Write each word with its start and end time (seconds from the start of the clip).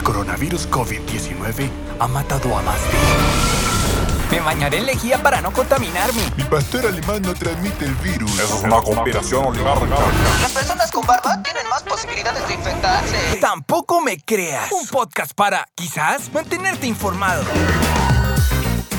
El 0.00 0.04
coronavirus 0.04 0.66
COVID-19 0.70 1.68
ha 1.98 2.08
matado 2.08 2.56
a 2.56 2.62
más 2.62 2.80
de... 2.84 4.34
Me 4.34 4.40
bañaré 4.40 4.78
en 4.78 4.86
lejía 4.86 5.22
para 5.22 5.42
no 5.42 5.52
contaminarme. 5.52 6.22
Mi 6.38 6.44
pastor 6.44 6.86
alemán 6.86 7.20
no 7.20 7.34
transmite 7.34 7.84
el 7.84 7.94
virus. 7.96 8.32
Eso 8.40 8.56
es 8.56 8.64
una 8.64 8.80
conspiración 8.80 9.44
oligárquica. 9.44 9.96
Las 10.40 10.52
personas 10.52 10.90
con 10.90 11.06
barba 11.06 11.42
tienen 11.42 11.68
más 11.68 11.82
posibilidades 11.82 12.48
de 12.48 12.54
infectarse. 12.54 13.36
Tampoco 13.42 14.00
me 14.00 14.16
creas. 14.16 14.72
Un 14.72 14.86
podcast 14.86 15.34
para, 15.34 15.68
quizás, 15.74 16.32
mantenerte 16.32 16.86
informado. 16.86 17.44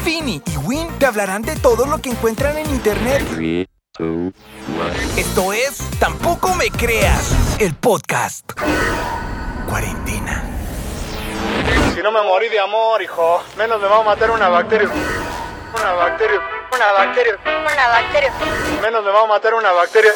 Finny 0.03 0.39
y 0.45 0.57
Win 0.57 0.87
te 0.99 1.07
hablarán 1.07 1.41
de 1.41 1.55
todo 1.55 1.87
lo 1.87 1.99
que 1.99 2.11
encuentran 2.11 2.59
en 2.59 2.69
internet. 2.69 3.23
Esto 5.17 5.51
es 5.51 5.79
Tampoco 5.99 6.53
me 6.53 6.69
creas, 6.69 7.31
el 7.57 7.73
podcast. 7.73 8.51
Cuarentena. 9.67 10.20
Si 11.93 12.01
no 12.01 12.09
me 12.11 12.21
morí 12.21 12.47
de 12.47 12.57
amor, 12.57 13.01
hijo, 13.01 13.43
menos 13.57 13.81
me 13.81 13.87
va 13.87 13.99
a 13.99 14.03
matar 14.03 14.31
una 14.31 14.47
bacteria. 14.47 14.87
Una 14.87 15.91
bacteria. 15.91 16.39
Una 16.73 16.91
bacteria. 16.93 17.37
Una 17.43 17.87
bacteria. 17.89 18.33
Menos 18.81 19.03
me 19.03 19.11
va 19.11 19.23
a 19.23 19.27
matar 19.27 19.53
una 19.53 19.73
bacteria. 19.73 20.11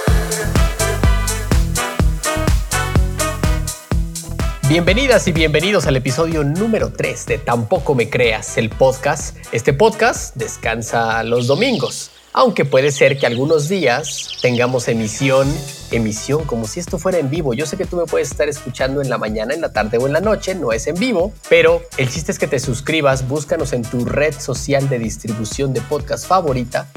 Bienvenidas 4.70 5.28
y 5.28 5.32
bienvenidos 5.32 5.86
al 5.86 5.98
episodio 5.98 6.44
número 6.44 6.92
3 6.92 7.26
de 7.28 7.38
Tampoco 7.40 7.94
me 7.94 8.10
creas, 8.10 8.58
el 8.58 8.70
podcast. 8.70 9.38
Este 9.52 9.74
podcast 9.74 10.36
descansa 10.36 11.22
los 11.24 11.46
domingos, 11.46 12.10
aunque 12.38 12.66
puede 12.66 12.92
ser 12.92 13.18
que 13.18 13.26
algunos 13.26 13.70
días 13.70 14.28
tengamos 14.42 14.90
emisión, 14.90 15.48
emisión 15.90 16.44
como 16.44 16.68
si 16.68 16.82
esto 16.82 17.00
fuera 17.00 17.18
en 17.18 17.30
vivo. 17.30 17.54
Yo 17.54 17.66
sé 17.66 17.78
que 17.78 17.86
tú 17.86 17.96
me 17.96 18.04
puedes 18.04 18.30
estar 18.30 18.50
escuchando 18.50 19.02
en 19.02 19.10
la 19.10 19.18
mañana, 19.18 19.54
en 19.54 19.62
la 19.62 19.72
tarde 19.72 19.98
o 19.98 20.06
en 20.06 20.12
la 20.12 20.20
noche, 20.20 20.54
no 20.54 20.74
es 20.74 20.86
en 20.88 20.96
vivo, 20.96 21.32
pero 21.48 21.82
el 21.96 22.10
chiste 22.10 22.34
es 22.34 22.38
que 22.38 22.48
te 22.48 22.60
suscribas, 22.60 23.26
búscanos 23.30 23.72
en 23.72 23.84
tu 23.84 24.04
red 24.04 24.34
social 24.38 24.90
de 24.90 25.00
distribución 25.00 25.72
de 25.72 25.80
podcast 25.80 26.28
favorita 26.28 26.90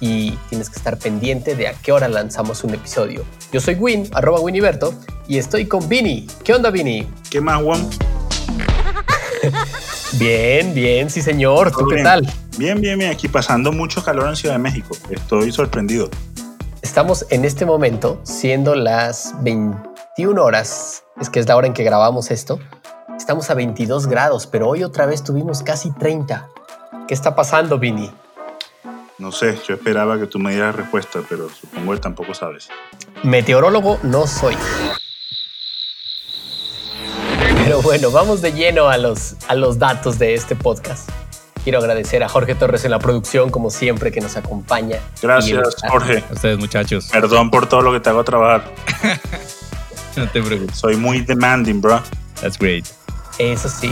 y 0.00 0.30
tienes 0.48 0.70
que 0.70 0.76
estar 0.76 0.98
pendiente 0.98 1.54
de 1.54 1.68
a 1.68 1.74
qué 1.74 1.92
hora 1.92 2.08
lanzamos 2.08 2.64
un 2.64 2.72
episodio. 2.72 3.26
Yo 3.52 3.60
soy 3.60 3.74
Win, 3.74 4.08
arroba 4.12 4.40
Winiberto, 4.40 4.94
y 5.28 5.36
estoy 5.36 5.66
con 5.66 5.86
Vini. 5.86 6.26
¿Qué 6.44 6.54
onda, 6.54 6.70
Vini? 6.70 7.06
¿Qué 7.28 7.42
más, 7.42 7.62
Juan? 7.62 7.90
Bien, 10.12 10.74
bien, 10.74 11.08
sí, 11.08 11.22
señor. 11.22 11.72
¿Tú 11.72 11.86
qué 11.88 11.94
bien? 11.94 12.04
tal? 12.04 12.41
Bien, 12.58 12.80
bien, 12.80 12.98
bien. 12.98 13.10
Aquí 13.10 13.28
pasando 13.28 13.72
mucho 13.72 14.04
calor 14.04 14.28
en 14.28 14.36
Ciudad 14.36 14.56
de 14.56 14.58
México. 14.58 14.94
Estoy 15.10 15.50
sorprendido. 15.52 16.10
Estamos 16.82 17.24
en 17.30 17.44
este 17.44 17.64
momento, 17.64 18.20
siendo 18.24 18.74
las 18.74 19.34
21 19.42 20.42
horas, 20.42 21.04
es 21.20 21.30
que 21.30 21.40
es 21.40 21.46
la 21.48 21.56
hora 21.56 21.66
en 21.66 21.72
que 21.72 21.84
grabamos 21.84 22.30
esto. 22.30 22.58
Estamos 23.16 23.48
a 23.50 23.54
22 23.54 24.06
grados, 24.06 24.46
pero 24.46 24.68
hoy 24.68 24.84
otra 24.84 25.06
vez 25.06 25.24
tuvimos 25.24 25.62
casi 25.62 25.90
30. 25.92 26.48
¿Qué 27.08 27.14
está 27.14 27.34
pasando, 27.34 27.78
Vini? 27.78 28.10
No 29.18 29.32
sé, 29.32 29.58
yo 29.66 29.74
esperaba 29.74 30.18
que 30.18 30.26
tú 30.26 30.38
me 30.38 30.52
dieras 30.52 30.74
respuesta, 30.74 31.20
pero 31.28 31.48
supongo 31.48 31.92
que 31.94 32.00
tampoco 32.00 32.34
sabes. 32.34 32.68
Meteorólogo 33.22 33.98
no 34.02 34.26
soy. 34.26 34.56
Pero 37.64 37.80
bueno, 37.80 38.10
vamos 38.10 38.42
de 38.42 38.52
lleno 38.52 38.88
a 38.88 38.98
los, 38.98 39.36
a 39.48 39.54
los 39.54 39.78
datos 39.78 40.18
de 40.18 40.34
este 40.34 40.56
podcast. 40.56 41.08
Quiero 41.64 41.78
agradecer 41.78 42.22
a 42.24 42.28
Jorge 42.28 42.54
Torres 42.54 42.84
en 42.84 42.90
la 42.90 42.98
producción, 42.98 43.50
como 43.50 43.70
siempre, 43.70 44.10
que 44.10 44.20
nos 44.20 44.36
acompaña. 44.36 44.98
Gracias, 45.20 45.76
Jorge. 45.88 46.24
A 46.28 46.32
ustedes, 46.32 46.58
muchachos. 46.58 47.08
Perdón 47.12 47.50
por 47.50 47.68
todo 47.68 47.82
lo 47.82 47.92
que 47.92 48.00
te 48.00 48.10
hago 48.10 48.24
trabajar. 48.24 48.64
No 50.14 50.28
te 50.28 50.42
preocupes. 50.42 50.76
Soy 50.76 50.96
muy 50.96 51.22
demanding, 51.22 51.80
bro. 51.80 52.02
That's 52.42 52.58
great. 52.58 52.84
Eso 53.38 53.66
sí. 53.68 53.90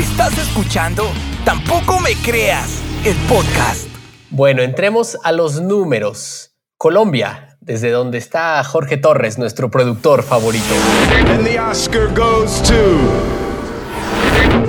¿Estás 0.00 0.36
escuchando? 0.38 1.10
Tampoco 1.44 2.00
me 2.00 2.14
creas, 2.14 2.80
el 3.04 3.14
podcast. 3.28 3.86
Bueno, 4.30 4.62
entremos 4.62 5.18
a 5.22 5.32
los 5.32 5.60
números. 5.60 6.54
Colombia, 6.78 7.58
desde 7.60 7.90
donde 7.90 8.16
está 8.16 8.64
Jorge 8.64 8.96
Torres, 8.96 9.36
nuestro 9.36 9.70
productor 9.70 10.22
favorito. 10.22 10.74
And 11.28 11.44
the 11.44 11.60
Oscar 11.60 12.08
goes 12.14 12.62
to. 12.62 13.41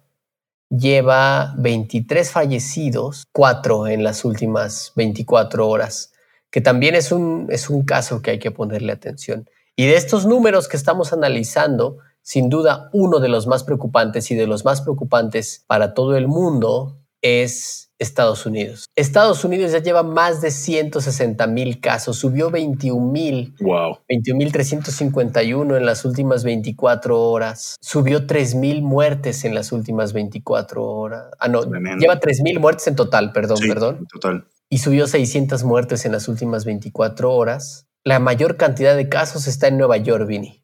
lleva 0.69 1.55
23 1.59 2.31
fallecidos, 2.31 3.27
4 3.33 3.89
en 3.89 4.03
las 4.03 4.25
últimas 4.25 4.93
24 4.97 5.69
horas, 5.69 6.13
que 6.51 6.61
también 6.61 6.95
es 6.95 7.13
un, 7.13 7.47
es 7.51 7.69
un 7.69 7.85
caso 7.85 8.23
que 8.23 8.33
hay 8.33 8.39
que 8.39 8.51
ponerle 8.51 8.93
atención. 8.93 9.49
Y 9.77 9.87
de 9.87 9.97
estos 9.97 10.27
números 10.27 10.69
que 10.69 10.77
estamos 10.77 11.13
analizando, 11.13 11.99
sin 12.23 12.49
duda 12.49 12.89
uno 12.93 13.19
de 13.21 13.29
los 13.29 13.47
más 13.47 13.65
preocupantes 13.65 14.31
y 14.31 14.35
de 14.35 14.47
los 14.47 14.65
más 14.65 14.81
preocupantes 14.83 15.65
para 15.67 15.93
todo 15.95 16.17
el 16.17 16.29
mundo 16.29 16.99
es 17.21 17.91
Estados 17.99 18.47
Unidos. 18.47 18.87
Estados 18.97 19.45
Unidos 19.45 19.71
ya 19.71 19.79
lleva 19.79 20.03
más 20.03 20.41
de 20.41 20.51
160 20.51 21.47
mil 21.47 21.81
casos, 21.81 22.17
subió 22.17 22.51
21 22.51 23.13
mil 23.13 23.55
Wow. 23.61 23.99
21.351 24.09 25.77
en 25.77 25.87
las 25.87 26.05
últimas 26.05 26.45
24 26.45 27.21
horas. 27.31 27.77
Subió 27.81 28.27
3.000 28.27 28.83
muertes 28.83 29.45
en 29.45 29.55
las 29.55 29.73
últimas 29.73 30.13
24 30.13 30.85
horas. 30.85 31.27
Ah, 31.39 31.49
no, 31.49 31.61
Tremendo. 31.63 32.01
lleva 32.01 32.21
3.000 32.21 32.59
muertes 32.61 32.87
en 32.89 32.97
total, 32.97 33.33
perdón, 33.33 33.59
Sí, 33.59 33.69
perdón. 33.69 34.07
Total. 34.13 34.47
Y 34.69 34.79
subió 34.79 35.07
600 35.07 35.65
muertes 35.65 36.05
en 36.05 36.13
las 36.13 36.29
últimas 36.29 36.65
24 36.65 37.33
horas. 37.33 37.87
La 38.05 38.19
mayor 38.19 38.57
cantidad 38.57 38.97
de 38.97 39.09
casos 39.09 39.47
está 39.47 39.69
en 39.69 39.79
Nueva 39.79 39.97
York, 39.99 40.27
Vini. 40.27 40.62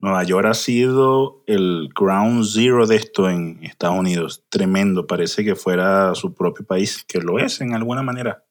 Nueva 0.00 0.22
York 0.22 0.46
ha 0.46 0.54
sido 0.54 1.42
el 1.46 1.88
ground 1.98 2.44
zero 2.44 2.86
de 2.86 2.96
esto 2.96 3.28
en 3.28 3.58
Estados 3.62 3.98
Unidos. 3.98 4.44
Tremendo. 4.48 5.06
Parece 5.06 5.44
que 5.44 5.56
fuera 5.56 6.14
su 6.14 6.34
propio 6.34 6.64
país, 6.64 7.04
que 7.06 7.20
lo 7.20 7.38
es 7.38 7.60
en 7.60 7.74
alguna 7.74 8.02
manera. 8.02 8.44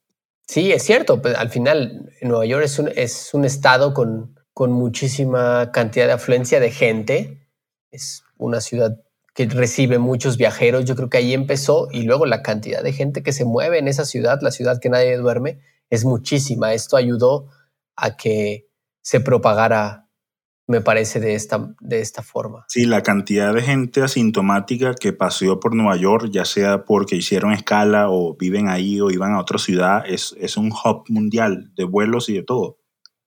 Sí, 0.48 0.72
es 0.72 0.84
cierto. 0.84 1.22
pero 1.22 1.38
al 1.38 1.50
final, 1.50 2.12
Nueva 2.22 2.46
York 2.46 2.66
es 2.66 2.80
un, 2.80 2.90
es 2.96 3.34
un 3.34 3.46
estado 3.46 3.94
con, 3.94 4.38
con 4.54 4.72
muchísima 4.72 5.72
cantidad 5.72 6.08
de 6.08 6.14
afluencia 6.14 6.60
de 6.60 6.72
gente. 6.72 7.48
Es 7.92 8.24
una 8.38 8.60
ciudad 8.60 8.98
que 9.34 9.46
recibe 9.46 10.00
muchos 10.00 10.36
viajeros. 10.36 10.84
Yo 10.86 10.96
creo 10.96 11.10
que 11.10 11.18
ahí 11.18 11.34
empezó 11.34 11.90
y 11.92 12.02
luego 12.02 12.26
la 12.26 12.42
cantidad 12.42 12.82
de 12.82 12.92
gente 12.92 13.22
que 13.22 13.34
se 13.34 13.46
mueve 13.46 13.78
en 13.78 13.88
esa 13.88 14.04
ciudad, 14.04 14.40
la 14.42 14.52
ciudad 14.52 14.80
que 14.80 14.90
nadie 14.90 15.16
duerme, 15.18 15.60
es 15.90 16.06
muchísima. 16.06 16.74
Esto 16.74 16.98
ayudó 16.98 17.50
a 17.96 18.18
que 18.18 18.68
se 19.02 19.20
propagara, 19.20 20.07
me 20.68 20.82
parece, 20.82 21.20
de 21.20 21.34
esta, 21.34 21.74
de 21.80 22.02
esta 22.02 22.22
forma. 22.22 22.66
Sí, 22.68 22.86
la 22.86 23.02
cantidad 23.02 23.54
de 23.54 23.62
gente 23.62 24.02
asintomática 24.02 24.94
que 24.94 25.14
paseó 25.14 25.60
por 25.60 25.74
Nueva 25.74 25.96
York, 25.96 26.30
ya 26.32 26.46
sea 26.46 26.84
porque 26.84 27.16
hicieron 27.16 27.54
escala 27.54 28.10
o 28.10 28.36
viven 28.36 28.68
ahí 28.68 29.00
o 29.00 29.10
iban 29.10 29.34
a 29.34 29.40
otra 29.40 29.58
ciudad, 29.58 30.04
es, 30.06 30.36
es 30.40 30.58
un 30.58 30.72
hub 30.72 31.06
mundial 31.08 31.72
de 31.76 31.86
vuelos 31.86 32.28
y 32.30 32.34
de 32.34 32.44
todo. 32.44 32.80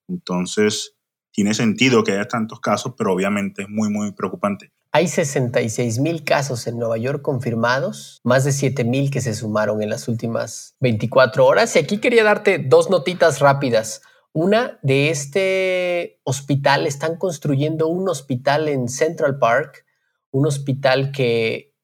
Entonces, 0.06 0.96
tiene 1.32 1.54
sentido 1.54 2.04
que 2.04 2.12
haya 2.12 2.28
tantos 2.28 2.60
casos, 2.60 2.94
pero 2.96 3.12
obviamente 3.12 3.62
es 3.62 3.68
muy, 3.68 3.88
muy 3.88 4.12
preocupante. 4.12 4.72
Hay 4.92 5.06
66 5.06 6.00
mil 6.00 6.24
casos 6.24 6.66
en 6.66 6.78
Nueva 6.78 6.98
York 6.98 7.22
confirmados, 7.22 8.20
más 8.24 8.44
de 8.44 8.50
7 8.50 8.82
mil 8.84 9.10
que 9.10 9.20
se 9.20 9.34
sumaron 9.34 9.82
en 9.82 9.88
las 9.88 10.08
últimas 10.08 10.74
24 10.80 11.46
horas. 11.46 11.76
Y 11.76 11.78
aquí 11.78 11.98
quería 11.98 12.24
darte 12.24 12.58
dos 12.58 12.90
notitas 12.90 13.38
rápidas. 13.38 14.02
Una 14.32 14.78
de 14.82 15.10
este 15.10 16.20
hospital, 16.22 16.86
están 16.86 17.16
construyendo 17.16 17.88
un 17.88 18.08
hospital 18.08 18.68
en 18.68 18.88
Central 18.88 19.38
Park, 19.38 19.84
un 20.30 20.46
hospital 20.46 21.10
que 21.10 21.74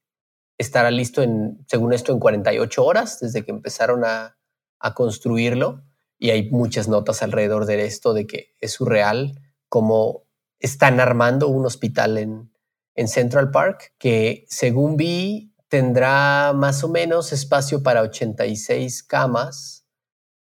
estará 0.56 0.92
listo 0.92 1.22
en, 1.22 1.64
según 1.68 1.92
esto, 1.92 2.12
en 2.12 2.20
48 2.20 2.84
horas 2.84 3.18
desde 3.20 3.44
que 3.44 3.50
empezaron 3.50 4.04
a, 4.04 4.38
a 4.78 4.94
construirlo. 4.94 5.82
Y 6.18 6.30
hay 6.30 6.48
muchas 6.50 6.88
notas 6.88 7.22
alrededor 7.22 7.66
de 7.66 7.84
esto 7.84 8.14
de 8.14 8.26
que 8.26 8.54
es 8.60 8.72
surreal 8.72 9.40
cómo 9.68 10.28
están 10.60 11.00
armando 11.00 11.48
un 11.48 11.66
hospital 11.66 12.16
en, 12.16 12.52
en 12.94 13.08
Central 13.08 13.50
Park, 13.50 13.92
que 13.98 14.46
según 14.48 14.96
vi 14.96 15.52
tendrá 15.68 16.52
más 16.54 16.84
o 16.84 16.88
menos 16.88 17.32
espacio 17.32 17.82
para 17.82 18.02
86 18.02 19.02
camas. 19.02 19.84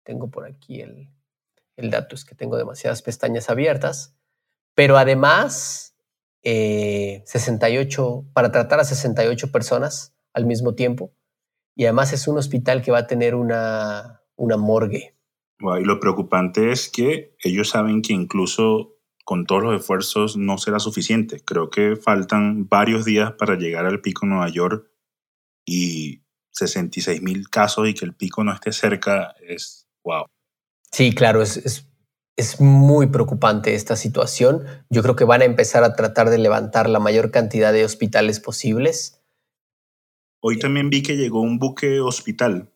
Tengo 0.03 0.31
por 0.31 0.45
aquí 0.45 0.81
el, 0.81 1.09
el 1.79 1.89
dato, 1.89 2.15
es 2.15 2.25
que 2.25 2.35
tengo 2.35 2.57
demasiadas 2.57 3.01
pestañas 3.01 3.49
abiertas, 3.49 4.15
pero 4.75 4.97
además 4.97 5.95
68, 6.43 8.23
eh, 8.23 8.29
para 8.33 8.51
tratar 8.51 8.79
a 8.79 8.83
68 8.83 9.51
personas 9.51 10.15
al 10.33 10.45
mismo 10.45 10.75
tiempo, 10.75 11.11
y 11.75 11.85
además 11.85 12.13
es 12.13 12.27
un 12.27 12.37
hospital 12.37 12.81
que 12.81 12.91
va 12.91 12.99
a 12.99 13.07
tener 13.07 13.35
una, 13.35 14.21
una 14.35 14.57
morgue. 14.57 15.15
y 15.59 15.83
lo 15.83 15.99
preocupante 15.99 16.71
es 16.71 16.89
que 16.89 17.35
ellos 17.43 17.69
saben 17.69 18.01
que 18.01 18.13
incluso 18.13 18.95
con 19.29 19.45
todos 19.45 19.61
los 19.61 19.79
esfuerzos 19.79 20.37
no 20.37 20.57
será 20.57 20.79
suficiente. 20.79 21.41
Creo 21.45 21.69
que 21.69 21.95
faltan 21.95 22.67
varios 22.67 23.05
días 23.05 23.33
para 23.33 23.55
llegar 23.55 23.85
al 23.85 24.01
pico 24.01 24.25
en 24.25 24.31
Nueva 24.31 24.49
York 24.49 24.89
y 25.65 26.23
66 26.51 27.21
mil 27.21 27.47
casos 27.49 27.87
y 27.87 27.93
que 27.93 28.05
el 28.05 28.15
pico 28.15 28.43
no 28.43 28.51
esté 28.51 28.71
cerca 28.71 29.35
es 29.39 29.87
wow. 30.03 30.25
Sí, 30.91 31.13
claro, 31.13 31.41
es, 31.41 31.57
es, 31.57 31.87
es, 32.35 32.59
muy 32.59 33.07
preocupante 33.07 33.75
esta 33.75 33.95
situación. 33.95 34.63
Yo 34.89 35.01
creo 35.01 35.15
que 35.15 35.23
van 35.23 35.41
a 35.41 35.45
empezar 35.45 35.83
a 35.83 35.95
tratar 35.95 36.29
de 36.29 36.39
levantar 36.39 36.89
la 36.89 36.99
mayor 36.99 37.31
cantidad 37.31 37.71
de 37.71 37.85
hospitales 37.85 38.39
posibles. 38.39 39.21
Hoy 40.41 40.57
también 40.57 40.89
vi 40.89 41.03
que 41.03 41.17
llegó 41.17 41.41
un 41.41 41.59
buque 41.59 41.99
hospital 41.99 42.73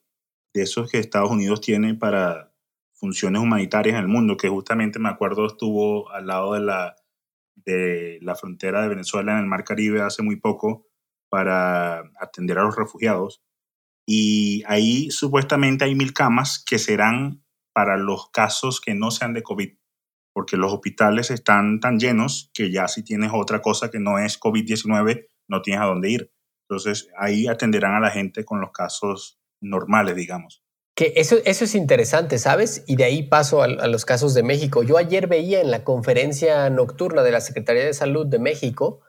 de 0.53 0.63
esos 0.63 0.91
que 0.91 0.99
Estados 0.99 1.31
Unidos 1.31 1.61
tiene 1.61 1.95
para 1.95 2.53
funciones 2.93 3.41
humanitarias 3.41 3.95
en 3.95 4.01
el 4.01 4.07
mundo, 4.07 4.37
que 4.37 4.49
justamente 4.49 4.99
me 4.99 5.09
acuerdo 5.09 5.47
estuvo 5.47 6.09
al 6.11 6.27
lado 6.27 6.53
de 6.53 6.59
la, 6.59 6.95
de 7.55 8.19
la 8.21 8.35
frontera 8.35 8.81
de 8.81 8.89
Venezuela 8.89 9.33
en 9.33 9.39
el 9.39 9.45
Mar 9.45 9.63
Caribe 9.63 10.01
hace 10.01 10.21
muy 10.23 10.37
poco 10.37 10.87
para 11.29 11.99
atender 12.19 12.59
a 12.59 12.63
los 12.63 12.75
refugiados. 12.75 13.41
Y 14.05 14.63
ahí 14.67 15.09
supuestamente 15.09 15.85
hay 15.85 15.95
mil 15.95 16.13
camas 16.13 16.63
que 16.63 16.77
serán 16.77 17.42
para 17.73 17.97
los 17.97 18.29
casos 18.29 18.79
que 18.79 18.93
no 18.93 19.11
sean 19.11 19.33
de 19.33 19.43
COVID, 19.43 19.73
porque 20.33 20.57
los 20.57 20.71
hospitales 20.71 21.31
están 21.31 21.79
tan 21.79 21.99
llenos 21.99 22.51
que 22.53 22.71
ya 22.71 22.87
si 22.87 23.03
tienes 23.03 23.31
otra 23.33 23.61
cosa 23.61 23.89
que 23.89 23.99
no 23.99 24.19
es 24.19 24.39
COVID-19, 24.39 25.27
no 25.47 25.61
tienes 25.61 25.81
a 25.81 25.85
dónde 25.85 26.09
ir. 26.09 26.31
Entonces 26.69 27.09
ahí 27.17 27.47
atenderán 27.47 27.95
a 27.95 27.99
la 27.99 28.09
gente 28.09 28.45
con 28.45 28.61
los 28.61 28.71
casos 28.71 29.39
normales, 29.61 30.15
digamos. 30.15 30.63
Que 30.95 31.13
eso, 31.15 31.37
eso 31.43 31.65
es 31.65 31.73
interesante, 31.73 32.37
¿sabes? 32.37 32.83
Y 32.87 32.95
de 32.95 33.03
ahí 33.03 33.23
paso 33.23 33.63
a, 33.63 33.65
a, 33.65 33.87
los 33.87 34.05
casos 34.05 34.35
de 34.35 34.43
México. 34.43 34.83
Yo 34.83 34.97
ayer 34.97 35.27
veía 35.27 35.59
en 35.59 35.71
la 35.71 35.83
conferencia 35.83 36.69
nocturna 36.69 37.23
de 37.23 37.31
la 37.31 37.41
Secretaría 37.41 37.83
de 37.83 37.93
Salud 37.93 38.27
de 38.27 38.37
México 38.37 39.01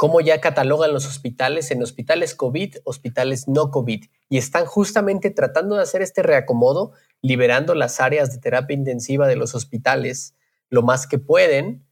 cómo 0.00 0.22
ya 0.22 0.40
catalogan 0.40 0.94
los 0.94 1.06
hospitales 1.06 1.70
en 1.70 1.82
hospitales 1.82 2.34
COVID, 2.34 2.76
hospitales 2.84 3.48
no 3.48 3.70
COVID, 3.70 4.06
y 4.30 4.38
están 4.38 4.64
justamente 4.64 5.28
tratando 5.28 5.76
de 5.76 5.82
hacer 5.82 6.00
este 6.00 6.22
reacomodo, 6.22 6.92
liberando 7.20 7.74
las 7.74 8.00
áreas 8.00 8.32
de 8.32 8.38
terapia 8.38 8.74
intensiva 8.74 9.28
de 9.28 9.36
los 9.36 9.54
hospitales 9.54 10.34
lo 10.70 10.80
más 10.80 11.06
que 11.06 11.18
pueden 11.18 11.84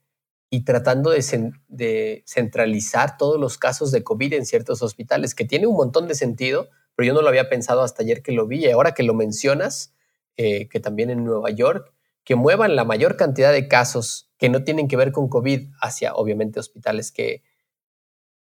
y 0.48 0.64
tratando 0.64 1.10
de, 1.10 2.24
centralizar 2.26 3.18
todos 3.18 3.38
los 3.38 3.58
casos 3.58 3.92
de 3.92 4.02
COVID 4.02 4.32
en 4.32 4.46
ciertos 4.46 4.80
hospitales, 4.80 5.34
que 5.34 5.44
tiene 5.44 5.66
un 5.66 5.76
montón 5.76 6.08
de 6.08 6.14
sentido, 6.14 6.70
pero 6.94 7.08
yo 7.08 7.12
no 7.12 7.20
lo 7.20 7.28
había 7.28 7.50
pensado 7.50 7.82
hasta 7.82 8.04
ayer 8.04 8.22
que 8.22 8.32
lo 8.32 8.46
vi. 8.46 8.64
Y 8.64 8.70
ahora 8.70 8.94
que 8.94 9.02
lo 9.02 9.12
mencionas, 9.12 9.92
eh, 10.38 10.70
que 10.70 10.80
también 10.80 11.10
en 11.10 11.24
Nueva 11.24 11.50
York, 11.50 11.92
que 12.24 12.36
muevan 12.36 12.74
la 12.74 12.84
mayor 12.84 13.18
cantidad 13.18 13.52
de 13.52 13.68
casos 13.68 14.30
que 14.38 14.48
no 14.48 14.64
tienen 14.64 14.88
que 14.88 14.96
ver 14.96 15.12
con 15.12 15.28
COVID 15.28 15.68
hacia, 15.82 16.14
obviamente, 16.14 16.58
hospitales 16.58 17.12
que, 17.12 17.42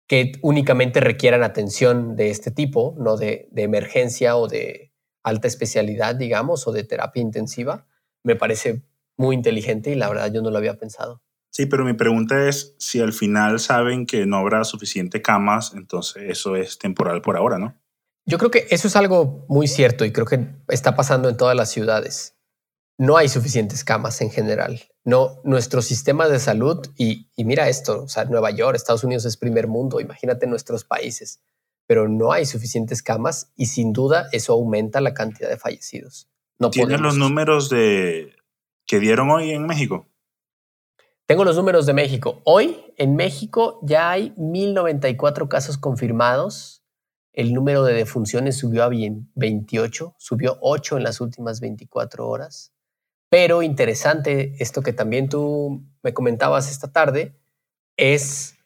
que 0.09 0.31
únicamente 0.41 0.99
requieran 0.99 1.43
atención 1.43 2.15
de 2.15 2.31
este 2.31 2.49
tipo, 2.49 2.95
no 2.97 3.15
de, 3.15 3.47
de 3.51 3.61
emergencia 3.61 4.35
o 4.35 4.47
de 4.47 4.91
alta 5.23 5.47
especialidad, 5.47 6.15
digamos, 6.15 6.67
o 6.67 6.71
de 6.71 6.83
terapia 6.83 7.21
intensiva, 7.21 7.85
me 8.23 8.35
parece 8.35 8.81
muy 9.17 9.35
inteligente 9.35 9.91
y 9.91 9.95
la 9.95 10.09
verdad 10.09 10.33
yo 10.33 10.41
no 10.41 10.49
lo 10.49 10.57
había 10.57 10.77
pensado. 10.77 11.21
Sí, 11.51 11.67
pero 11.67 11.85
mi 11.85 11.93
pregunta 11.93 12.47
es 12.47 12.75
si 12.79 12.99
al 13.01 13.13
final 13.13 13.59
saben 13.59 14.07
que 14.07 14.25
no 14.25 14.37
habrá 14.37 14.63
suficiente 14.63 15.21
camas, 15.21 15.73
entonces 15.75 16.23
eso 16.27 16.55
es 16.55 16.79
temporal 16.79 17.21
por 17.21 17.37
ahora, 17.37 17.59
¿no? 17.59 17.79
Yo 18.25 18.39
creo 18.39 18.49
que 18.49 18.65
eso 18.71 18.87
es 18.87 18.95
algo 18.95 19.45
muy 19.47 19.67
cierto 19.67 20.05
y 20.05 20.11
creo 20.11 20.25
que 20.25 20.47
está 20.69 20.95
pasando 20.95 21.29
en 21.29 21.37
todas 21.37 21.55
las 21.55 21.69
ciudades. 21.69 22.35
No 22.97 23.15
hay 23.15 23.29
suficientes 23.29 23.83
camas 23.83 24.21
en 24.21 24.31
general. 24.31 24.81
No, 25.05 25.39
nuestro 25.43 25.81
sistema 25.81 26.27
de 26.27 26.39
salud, 26.39 26.85
y, 26.97 27.27
y 27.35 27.45
mira 27.45 27.69
esto, 27.69 28.03
o 28.03 28.07
sea, 28.07 28.25
Nueva 28.25 28.51
York, 28.51 28.75
Estados 28.75 29.03
Unidos 29.03 29.25
es 29.25 29.37
primer 29.37 29.67
mundo, 29.67 29.99
imagínate 30.01 30.45
nuestros 30.45 30.83
países, 30.83 31.41
pero 31.87 32.07
no 32.07 32.31
hay 32.31 32.45
suficientes 32.45 33.01
camas 33.01 33.51
y 33.55 33.67
sin 33.67 33.93
duda 33.93 34.27
eso 34.31 34.53
aumenta 34.53 35.01
la 35.01 35.13
cantidad 35.13 35.49
de 35.49 35.57
fallecidos. 35.57 36.27
No 36.59 36.69
¿Tienes 36.69 36.99
los 36.99 37.17
números 37.17 37.69
de 37.69 38.35
que 38.85 38.99
dieron 38.99 39.31
hoy 39.31 39.51
en 39.51 39.65
México? 39.65 40.07
Tengo 41.25 41.45
los 41.45 41.55
números 41.55 41.85
de 41.85 41.93
México. 41.93 42.41
Hoy 42.43 42.77
en 42.97 43.15
México 43.15 43.79
ya 43.83 44.11
hay 44.11 44.33
1.094 44.35 45.47
casos 45.47 45.77
confirmados 45.77 46.79
el 47.39 47.53
número 47.53 47.83
de 47.83 47.93
defunciones 47.93 48.57
subió 48.57 48.83
a 48.83 48.89
28, 48.89 50.15
subió 50.17 50.57
8 50.59 50.97
en 50.97 51.03
las 51.03 51.21
últimas 51.21 51.61
24 51.61 52.27
horas. 52.27 52.73
Pero 53.29 53.61
interesante, 53.61 54.55
esto 54.59 54.81
que 54.81 54.93
también 54.93 55.27
tú 55.29 55.85
me 56.01 56.13
comentabas 56.13 56.71
esta 56.71 56.91
tarde, 56.91 57.35
es 57.95 58.57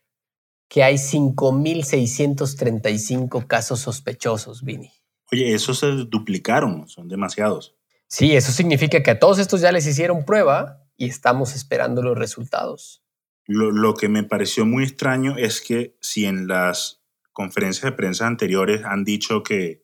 que 0.69 0.83
hay 0.83 0.95
5.635 0.95 3.45
casos 3.45 3.81
sospechosos, 3.81 4.63
Vini. 4.63 4.91
Oye, 5.31 5.53
esos 5.53 5.77
se 5.79 5.85
duplicaron, 5.87 6.87
son 6.87 7.07
demasiados. 7.07 7.75
Sí, 8.07 8.35
eso 8.35 8.51
significa 8.51 9.03
que 9.03 9.11
a 9.11 9.19
todos 9.19 9.37
estos 9.39 9.61
ya 9.61 9.71
les 9.71 9.87
hicieron 9.87 10.25
prueba 10.25 10.83
y 10.97 11.07
estamos 11.07 11.55
esperando 11.55 12.01
los 12.01 12.17
resultados. 12.17 13.03
Lo, 13.45 13.71
lo 13.71 13.93
que 13.95 14.09
me 14.09 14.23
pareció 14.23 14.65
muy 14.65 14.83
extraño 14.83 15.37
es 15.37 15.61
que 15.61 15.95
si 15.99 16.25
en 16.25 16.47
las 16.47 17.03
conferencias 17.33 17.83
de 17.83 17.91
prensa 17.91 18.25
anteriores 18.27 18.85
han 18.85 19.03
dicho 19.03 19.43
que 19.43 19.82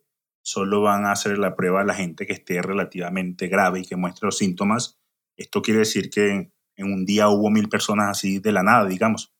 solo 0.49 0.81
van 0.81 1.05
a 1.05 1.11
hacer 1.11 1.37
la 1.37 1.55
prueba 1.55 1.81
a 1.81 1.85
la 1.85 1.93
gente 1.93 2.25
que 2.25 2.33
esté 2.33 2.59
relativamente 2.63 3.47
grave 3.47 3.81
y 3.81 3.85
que 3.85 3.95
muestre 3.95 4.25
los 4.25 4.37
síntomas. 4.37 4.99
Esto 5.37 5.61
quiere 5.61 5.81
decir 5.81 6.09
que 6.09 6.51
en 6.75 6.85
un 6.91 7.05
día 7.05 7.29
hubo 7.29 7.51
mil 7.51 7.69
personas 7.69 8.09
así 8.09 8.39
de 8.39 8.51
la 8.51 8.63
nada, 8.63 8.87
digamos. 8.87 9.31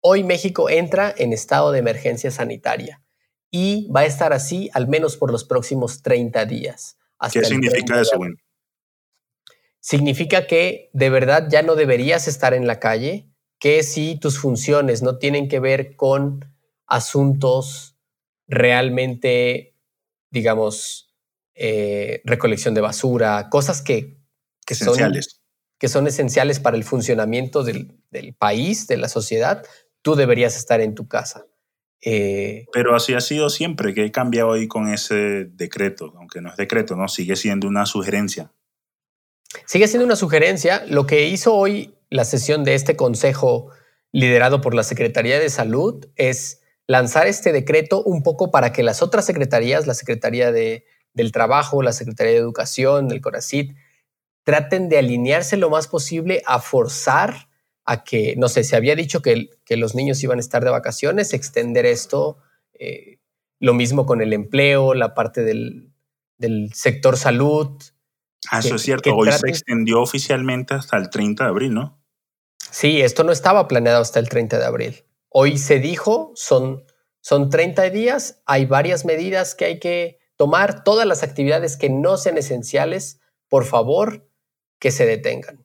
Hoy 0.00 0.22
México 0.22 0.70
entra 0.70 1.12
en 1.16 1.32
estado 1.32 1.72
de 1.72 1.80
emergencia 1.80 2.30
sanitaria 2.30 3.02
y 3.50 3.90
va 3.90 4.00
a 4.00 4.06
estar 4.06 4.32
así 4.32 4.70
al 4.74 4.86
menos 4.86 5.16
por 5.16 5.32
los 5.32 5.42
próximos 5.42 6.02
30 6.02 6.44
días. 6.44 6.96
¿Qué 7.32 7.42
significa 7.42 8.00
eso? 8.00 8.16
Significa 9.80 10.46
que 10.46 10.88
de 10.92 11.10
verdad 11.10 11.48
ya 11.50 11.62
no 11.62 11.74
deberías 11.74 12.28
estar 12.28 12.54
en 12.54 12.68
la 12.68 12.78
calle, 12.78 13.28
que 13.58 13.82
si 13.82 14.20
tus 14.20 14.38
funciones 14.38 15.02
no 15.02 15.18
tienen 15.18 15.48
que 15.48 15.58
ver 15.58 15.96
con 15.96 16.44
asuntos 16.86 17.97
realmente, 18.48 19.76
digamos, 20.30 21.14
eh, 21.54 22.22
recolección 22.24 22.74
de 22.74 22.80
basura, 22.80 23.48
cosas 23.50 23.82
que, 23.82 24.18
que 24.66 24.74
esenciales. 24.74 25.26
Son, 25.26 25.38
que 25.78 25.88
son 25.88 26.06
esenciales 26.06 26.58
para 26.58 26.76
el 26.76 26.84
funcionamiento 26.84 27.62
del, 27.62 28.00
del, 28.10 28.34
país, 28.34 28.86
de 28.88 28.96
la 28.96 29.08
sociedad, 29.08 29.64
tú 30.02 30.16
deberías 30.16 30.56
estar 30.56 30.80
en 30.80 30.94
tu 30.94 31.06
casa. 31.06 31.46
Eh, 32.00 32.66
Pero 32.72 32.94
así 32.94 33.14
ha 33.14 33.20
sido 33.20 33.50
siempre. 33.50 33.94
¿Qué 33.94 34.10
cambia 34.10 34.46
hoy 34.46 34.68
con 34.68 34.92
ese 34.92 35.46
decreto? 35.46 36.12
Aunque 36.16 36.40
no 36.40 36.50
es 36.50 36.56
decreto, 36.56 36.96
¿no? 36.96 37.08
Sigue 37.08 37.36
siendo 37.36 37.68
una 37.68 37.86
sugerencia. 37.86 38.52
Sigue 39.66 39.88
siendo 39.88 40.04
una 40.04 40.16
sugerencia. 40.16 40.84
Lo 40.86 41.06
que 41.06 41.28
hizo 41.28 41.54
hoy 41.54 41.94
la 42.10 42.24
sesión 42.24 42.64
de 42.64 42.74
este 42.74 42.96
consejo 42.96 43.70
liderado 44.12 44.60
por 44.60 44.74
la 44.74 44.82
Secretaría 44.82 45.38
de 45.38 45.50
Salud 45.50 46.06
es 46.16 46.62
lanzar 46.88 47.28
este 47.28 47.52
decreto 47.52 48.02
un 48.02 48.24
poco 48.24 48.50
para 48.50 48.72
que 48.72 48.82
las 48.82 49.02
otras 49.02 49.26
secretarías, 49.26 49.86
la 49.86 49.94
Secretaría 49.94 50.50
de, 50.50 50.84
del 51.12 51.30
Trabajo, 51.30 51.82
la 51.82 51.92
Secretaría 51.92 52.32
de 52.32 52.38
Educación, 52.38 53.12
el 53.12 53.20
CORACIT, 53.20 53.76
traten 54.42 54.88
de 54.88 54.98
alinearse 54.98 55.58
lo 55.58 55.70
más 55.70 55.86
posible 55.86 56.42
a 56.46 56.58
forzar 56.58 57.48
a 57.84 58.04
que, 58.04 58.34
no 58.36 58.48
sé, 58.48 58.64
se 58.64 58.74
había 58.74 58.96
dicho 58.96 59.20
que, 59.22 59.50
que 59.64 59.76
los 59.76 59.94
niños 59.94 60.22
iban 60.22 60.38
a 60.38 60.40
estar 60.40 60.64
de 60.64 60.70
vacaciones, 60.70 61.34
extender 61.34 61.84
esto, 61.86 62.38
eh, 62.78 63.18
lo 63.60 63.74
mismo 63.74 64.06
con 64.06 64.22
el 64.22 64.32
empleo, 64.32 64.94
la 64.94 65.14
parte 65.14 65.42
del, 65.42 65.92
del 66.38 66.72
sector 66.72 67.18
salud. 67.18 67.82
Ah, 68.50 68.60
eso 68.60 68.76
es 68.76 68.82
cierto. 68.82 69.14
Hoy 69.14 69.30
se 69.32 69.48
extendió 69.48 70.00
oficialmente 70.00 70.74
hasta 70.74 70.96
el 70.96 71.10
30 71.10 71.44
de 71.44 71.50
abril, 71.50 71.74
¿no? 71.74 72.02
Sí, 72.70 73.00
esto 73.00 73.24
no 73.24 73.32
estaba 73.32 73.68
planeado 73.68 74.00
hasta 74.00 74.20
el 74.20 74.28
30 74.28 74.58
de 74.58 74.64
abril. 74.64 75.04
Hoy 75.40 75.56
se 75.56 75.78
dijo, 75.78 76.32
son, 76.34 76.82
son 77.20 77.48
30 77.48 77.90
días, 77.90 78.42
hay 78.44 78.66
varias 78.66 79.04
medidas 79.04 79.54
que 79.54 79.66
hay 79.66 79.78
que 79.78 80.18
tomar, 80.36 80.82
todas 80.82 81.06
las 81.06 81.22
actividades 81.22 81.76
que 81.76 81.90
no 81.90 82.16
sean 82.16 82.38
esenciales, 82.38 83.20
por 83.48 83.64
favor, 83.64 84.28
que 84.80 84.90
se 84.90 85.06
detengan. 85.06 85.64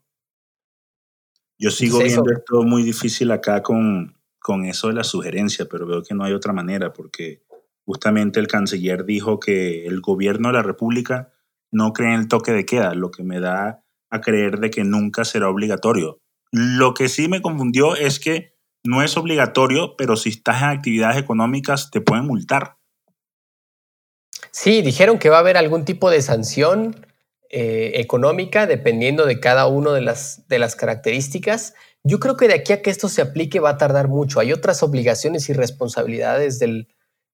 Yo 1.58 1.72
sigo 1.72 1.98
viendo 1.98 2.32
esto 2.32 2.62
muy 2.62 2.84
difícil 2.84 3.32
acá 3.32 3.64
con, 3.64 4.16
con 4.40 4.66
eso 4.66 4.90
de 4.90 4.94
la 4.94 5.04
sugerencia, 5.04 5.66
pero 5.66 5.88
veo 5.88 6.04
que 6.04 6.14
no 6.14 6.24
hay 6.24 6.34
otra 6.34 6.54
manera, 6.54 6.94
porque 6.94 7.42
justamente 7.84 8.40
el 8.40 8.46
canciller 8.46 9.06
dijo 9.06 9.40
que 9.40 9.88
el 9.88 10.02
gobierno 10.02 10.50
de 10.50 10.54
la 10.54 10.62
República 10.62 11.34
no 11.72 11.94
cree 11.94 12.14
en 12.14 12.20
el 12.20 12.28
toque 12.28 12.52
de 12.52 12.68
queda, 12.68 12.94
lo 12.94 13.10
que 13.10 13.24
me 13.24 13.40
da 13.40 13.84
a 14.12 14.22
creer 14.22 14.60
de 14.60 14.70
que 14.70 14.84
nunca 14.84 15.26
será 15.26 15.50
obligatorio. 15.50 16.22
Lo 16.52 16.94
que 16.94 17.10
sí 17.10 17.28
me 17.28 17.42
confundió 17.42 17.96
es 17.96 18.20
que 18.20 18.53
no 18.84 19.02
es 19.02 19.16
obligatorio, 19.18 19.96
pero 19.98 20.16
si 20.16 20.30
estás 20.30 20.62
en 20.62 20.70
actividades 20.70 21.18
económicas 21.18 21.90
te 21.90 22.02
pueden 22.02 22.26
multar. 22.26 22.78
Sí, 24.52 24.82
dijeron 24.82 25.20
que 25.20 25.30
va 25.30 25.38
a 25.38 25.40
haber 25.40 25.58
algún 25.58 25.86
tipo 25.86 26.10
de 26.10 26.22
sanción 26.22 27.06
eh, 27.50 27.94
económica 27.96 28.68
dependiendo 28.68 29.26
de 29.26 29.40
cada 29.40 29.68
una 29.68 29.92
de 29.94 30.02
las, 30.02 30.48
de 30.48 30.60
las 30.60 30.76
características. 30.76 31.74
Yo 32.04 32.20
creo 32.20 32.36
que 32.36 32.48
de 32.48 32.56
aquí 32.56 32.74
a 32.74 32.82
que 32.82 32.90
esto 32.90 33.10
se 33.10 33.22
aplique 33.22 33.60
va 33.60 33.72
a 33.72 33.78
tardar 33.78 34.10
mucho. 34.10 34.40
Hay 34.40 34.52
otras 34.52 34.84
obligaciones 34.84 35.50
y 35.50 35.54
responsabilidades 35.54 36.60
del, 36.60 36.88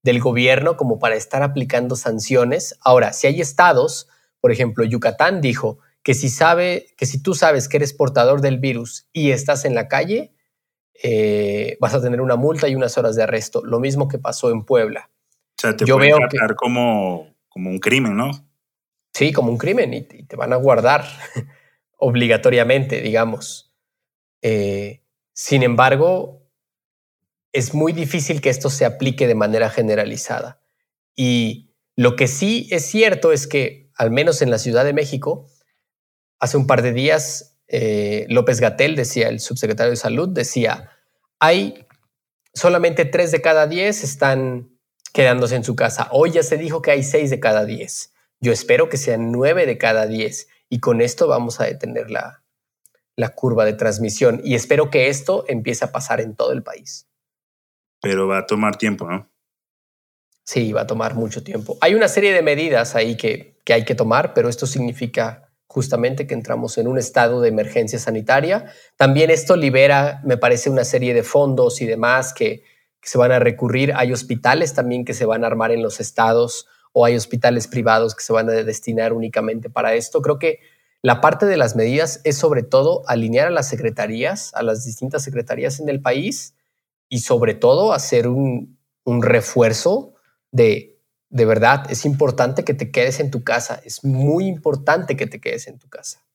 del 0.04 0.20
gobierno 0.20 0.78
como 0.78 1.00
para 1.00 1.16
estar 1.16 1.42
aplicando 1.42 1.96
sanciones. 1.96 2.78
Ahora, 2.82 3.12
si 3.14 3.28
hay 3.28 3.42
estados, 3.42 4.08
por 4.40 4.52
ejemplo, 4.52 4.86
Yucatán 4.86 5.42
dijo 5.42 5.80
que 6.04 6.14
si 6.14 6.30
sabe, 6.30 6.88
que 6.98 7.06
si 7.06 7.22
tú 7.22 7.34
sabes 7.34 7.68
que 7.68 7.78
eres 7.78 7.94
portador 7.94 8.42
del 8.42 8.60
virus 8.60 9.08
y 9.12 9.32
estás 9.32 9.66
en 9.66 9.76
la 9.76 9.88
calle, 9.88 10.32
eh, 11.02 11.78
vas 11.80 11.94
a 11.94 12.02
tener 12.02 12.22
una 12.22 12.36
multa 12.36 12.68
y 12.68 12.76
unas 12.76 12.98
horas 12.98 13.16
de 13.16 13.24
arresto. 13.24 13.64
Lo 13.64 13.80
mismo 13.80 14.08
que 14.08 14.20
pasó 14.20 14.52
en 14.52 14.64
Puebla. 14.66 15.10
O 15.58 15.62
sea, 15.62 15.76
te 15.76 15.86
Yo 15.86 15.98
veo 15.98 16.18
tratar 16.18 16.56
como, 16.56 17.34
como 17.48 17.70
un 17.70 17.80
crimen, 17.80 18.16
¿no? 18.16 18.32
Sí, 19.14 19.32
como 19.34 19.52
un 19.52 19.58
crimen 19.58 19.94
y, 19.94 20.02
te 20.02 20.36
van 20.36 20.54
a 20.54 20.58
guardar 20.58 21.06
obligatoriamente, 21.98 23.02
digamos. 23.02 23.74
Eh, 24.42 25.02
sin 25.34 25.64
embargo, 25.64 26.44
es 27.52 27.74
muy 27.74 27.94
difícil 27.94 28.42
que 28.42 28.50
esto 28.50 28.70
se 28.70 28.86
aplique 28.86 29.28
de 29.28 29.36
manera 29.36 29.70
generalizada. 29.70 30.62
Y 31.16 31.74
lo 31.96 32.16
que 32.16 32.28
sí 32.28 32.68
es 32.72 32.86
cierto 32.86 33.32
es 33.32 33.48
que, 33.48 33.90
al 33.96 34.12
menos 34.12 34.42
en 34.42 34.52
la 34.52 34.58
Ciudad 34.58 34.86
de 34.86 34.94
México, 34.94 35.48
hace 36.40 36.58
un 36.58 36.68
par 36.68 36.82
de 36.82 36.94
días, 36.94 37.59
eh, 37.70 38.26
López 38.30 38.60
Gatel 38.60 38.96
decía, 38.96 39.30
el 39.30 39.40
subsecretario 39.40 39.92
de 39.92 39.98
Salud, 39.98 40.30
decía, 40.30 40.92
hay 41.40 41.86
solamente 42.54 43.06
tres 43.06 43.32
de 43.32 43.42
cada 43.42 43.68
diez 43.68 44.04
están 44.04 44.78
quedándose 45.14 45.56
en 45.56 45.64
su 45.64 45.76
casa. 45.76 46.10
Hoy 46.12 46.32
ya 46.32 46.44
se 46.44 46.58
dijo 46.58 46.82
que 46.82 46.92
hay 46.92 47.04
seis 47.04 47.30
de 47.30 47.40
cada 47.40 47.66
diez. 47.66 48.14
Yo 48.42 48.52
espero 48.52 48.90
que 48.90 48.98
sean 48.98 49.32
nueve 49.32 49.66
de 49.66 49.78
cada 49.78 50.08
diez. 50.08 50.48
Y 50.70 50.80
con 50.80 51.02
esto 51.02 51.28
vamos 51.28 51.62
a 51.62 51.66
detener 51.66 52.12
la, 52.12 52.44
la 53.16 53.30
curva 53.30 53.66
de 53.66 53.74
transmisión. 53.74 54.42
Y 54.44 54.56
espero 54.56 54.90
que 54.90 55.08
esto 55.08 55.46
empiece 55.48 55.86
a 55.86 55.92
pasar 55.92 56.22
en 56.22 56.36
todo 56.36 56.52
el 56.52 56.64
país 56.64 57.10
pero 58.02 58.28
va 58.28 58.40
a 58.40 58.46
tomar 58.46 58.78
tiempo, 58.78 59.10
¿no? 59.10 59.30
Sí, 60.44 60.74
va 60.74 60.82
a 60.82 60.88
tomar 60.88 61.16
mucho 61.16 61.44
tiempo. 61.44 61.78
Hay 61.82 61.94
una 61.94 62.08
serie 62.08 62.34
de 62.34 62.42
medidas 62.42 62.96
ahí 62.96 63.16
que, 63.16 63.58
hay 63.68 63.86
que 63.86 63.94
tomar, 63.94 64.34
pero 64.34 64.50
esto 64.50 64.66
significa 64.66 65.49
justamente 65.70 66.26
que 66.26 66.34
entramos 66.34 66.80
en 66.80 66.88
un 66.88 66.98
estado 66.98 67.42
de 67.42 67.50
emergencia 67.50 68.00
sanitaria. 68.00 68.74
También 68.98 69.30
esto 69.30 69.56
libera, 69.56 70.20
me 70.26 70.36
parece, 70.36 70.72
una 70.72 70.84
serie 70.84 71.14
de 71.14 71.22
fondos 71.22 71.80
y 71.82 71.86
demás 71.86 72.34
que, 72.34 72.64
se 73.02 73.18
van 73.18 73.32
a 73.32 73.40
recurrir. 73.40 73.94
Hay 73.96 74.12
hospitales 74.12 74.74
también 74.74 75.06
que 75.06 75.14
se 75.14 75.26
van 75.26 75.46
a 75.46 75.48
armar 75.48 75.72
en 75.72 75.82
los 75.82 76.02
estados 76.02 76.68
o 76.92 77.06
hay 77.06 77.16
hospitales 77.16 77.68
privados 77.68 78.14
que 78.14 78.22
se 78.22 78.34
van 78.34 78.50
a 78.50 78.52
destinar 78.52 79.14
únicamente 79.14 79.70
para 79.70 79.94
esto. 79.94 80.22
Creo 80.22 80.38
que 80.38 80.60
la 81.02 81.22
parte 81.22 81.46
de 81.46 81.56
las 81.56 81.78
medidas 81.78 82.20
es 82.26 82.38
sobre 82.38 82.62
todo 82.62 83.04
alinear 83.08 83.48
a 83.48 83.52
las 83.52 83.70
secretarías, 83.70 84.54
a 84.54 84.64
las 84.64 84.84
distintas 84.84 85.24
secretarías 85.24 85.80
en 85.80 85.88
el 85.88 86.02
país 86.02 86.56
y 87.08 87.20
sobre 87.20 87.54
todo 87.54 87.94
hacer 87.94 88.28
un, 88.28 88.78
refuerzo 89.06 90.14
de, 90.52 90.99
de 91.30 91.46
verdad, 91.46 91.90
es 91.90 92.06
importante 92.06 92.64
que 92.64 92.74
te 92.74 92.92
quedes 92.92 93.20
en 93.20 93.32
tu 93.32 93.44
casa, 93.44 93.82
es 93.86 94.04
muy 94.04 94.48
importante 94.48 95.16
que 95.16 95.28
te 95.28 95.40
quedes 95.40 95.68
en 95.68 95.80
tu 95.80 95.88
casa. 95.90 96.26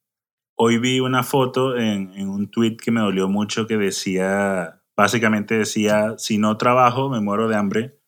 Hoy 0.57 0.79
vi 0.79 1.01
una 1.01 1.23
foto 1.23 1.77
en, 1.77 2.13
en 2.15 2.29
un 2.29 2.51
tweet 2.51 2.77
que 2.77 2.93
me 2.93 3.01
dolió 3.01 3.29
mucho 3.29 3.67
que 3.67 3.77
decía, 3.77 4.83
básicamente 4.97 5.59
decía, 5.59 6.15
si 6.17 6.39
no 6.39 6.57
trabajo 6.57 7.11
me 7.11 7.21
muero 7.21 7.49
de 7.49 7.57
hambre 7.57 7.99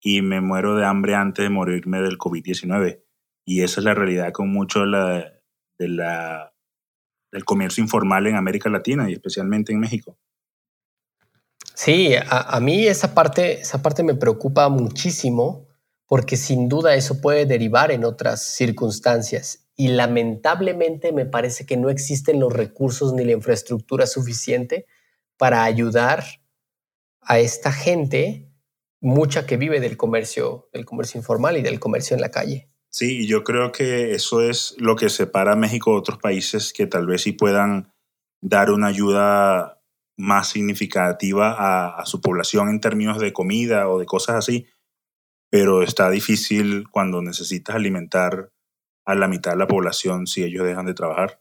y 0.00 0.22
me 0.22 0.40
muero 0.40 0.76
de 0.76 0.84
hambre 0.84 1.14
antes 1.14 1.42
de 1.42 1.50
morirme 1.50 2.00
del 2.00 2.18
COVID-19. 2.18 3.02
Y 3.46 3.62
esa 3.62 3.80
es 3.80 3.84
la 3.84 3.94
realidad 3.94 4.32
con 4.32 4.52
mucho 4.52 4.84
la, 4.84 5.32
de 5.78 5.88
la, 5.88 6.52
del 7.32 7.44
comercio 7.44 7.82
informal 7.82 8.26
en 8.26 8.36
América 8.36 8.68
Latina 8.68 9.08
y 9.08 9.14
especialmente 9.14 9.72
en 9.72 9.80
México. 9.80 10.18
Sí, 11.74 12.14
a, 12.28 12.58
mí 12.60 12.86
esa 12.86 13.14
parte, 13.14 13.60
esa 13.60 13.82
parte 13.82 14.02
me 14.02 14.14
preocupa 14.14 14.68
muchísimo 14.70 15.65
porque 16.06 16.36
sin 16.36 16.68
duda 16.68 16.94
eso 16.94 17.20
puede 17.20 17.46
derivar 17.46 17.90
en 17.90 18.04
otras 18.04 18.42
circunstancias 18.42 19.66
y 19.76 19.88
lamentablemente 19.88 21.12
me 21.12 21.26
parece 21.26 21.66
que 21.66 21.76
no 21.76 21.90
existen 21.90 22.40
los 22.40 22.52
recursos 22.52 23.12
ni 23.12 23.24
la 23.24 23.32
infraestructura 23.32 24.06
suficiente 24.06 24.86
para 25.36 25.64
ayudar 25.64 26.24
a 27.20 27.38
esta 27.38 27.72
gente, 27.72 28.48
mucha 29.00 29.46
que 29.46 29.56
vive 29.56 29.80
del 29.80 29.96
comercio, 29.96 30.68
del 30.72 30.84
comercio 30.84 31.18
informal 31.18 31.56
y 31.56 31.62
del 31.62 31.80
comercio 31.80 32.14
en 32.14 32.22
la 32.22 32.30
calle. 32.30 32.70
Sí, 32.88 33.26
yo 33.26 33.44
creo 33.44 33.72
que 33.72 34.12
eso 34.12 34.40
es 34.40 34.74
lo 34.78 34.96
que 34.96 35.10
separa 35.10 35.52
a 35.52 35.56
México 35.56 35.90
de 35.90 35.98
otros 35.98 36.18
países 36.18 36.72
que 36.72 36.86
tal 36.86 37.06
vez 37.06 37.22
sí 37.22 37.32
puedan 37.32 37.92
dar 38.40 38.70
una 38.70 38.86
ayuda 38.86 39.82
más 40.16 40.48
significativa 40.48 41.98
a, 41.98 42.06
su 42.06 42.22
población 42.22 42.70
en 42.70 42.80
términos 42.80 43.18
de 43.18 43.34
comida 43.34 43.88
o 43.88 43.98
de 43.98 44.06
cosas 44.06 44.36
así, 44.36 44.66
pero 45.50 45.82
está 45.82 46.10
difícil 46.10 46.84
cuando 46.90 47.22
necesitas 47.22 47.76
alimentar 47.76 48.50
a 49.04 49.14
la 49.14 49.28
mitad 49.28 49.52
de 49.52 49.58
la 49.58 49.66
población 49.66 50.26
si 50.26 50.42
ellos 50.42 50.64
dejan 50.64 50.86
de 50.86 50.94
trabajar. 50.94 51.40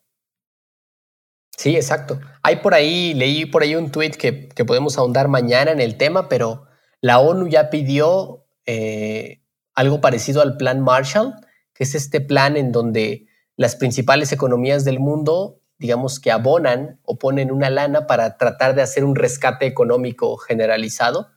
Sí, 1.58 1.76
exacto. 1.76 2.20
Hay 2.44 2.58
por 2.58 2.74
ahí, 2.74 3.14
leí 3.14 3.46
por 3.46 3.64
ahí 3.64 3.76
un 3.76 3.92
tweet 3.92 4.12
que, 4.12 4.50
que 4.50 4.66
podemos 4.66 4.98
ahondar 4.98 5.28
mañana 5.28 5.72
en 5.72 5.80
el 5.80 5.98
tema, 5.98 6.28
pero 6.28 6.66
la 7.02 7.20
ONU 7.20 7.48
ya 7.48 7.70
pidió 7.70 8.46
eh, 8.66 9.42
algo 9.74 10.02
parecido 10.02 10.42
al 10.42 10.58
Plan 10.58 10.82
Marshall, 10.82 11.34
que 11.74 11.86
es 11.86 11.96
este 11.96 12.22
plan 12.22 12.58
en 12.58 12.72
donde 12.72 13.28
las 13.56 13.76
principales 13.76 14.32
economías 14.32 14.84
del 14.86 15.00
mundo 15.00 15.62
digamos 15.78 16.20
que 16.20 16.32
abonan 16.32 17.00
o 17.04 17.18
ponen 17.18 17.52
una 17.52 17.70
lana 17.70 18.08
para 18.08 18.38
tratar 18.38 18.76
de 18.76 18.82
hacer 18.82 19.04
un 19.04 19.16
rescate 19.16 19.66
económico 19.66 20.38
generalizado, 20.38 21.30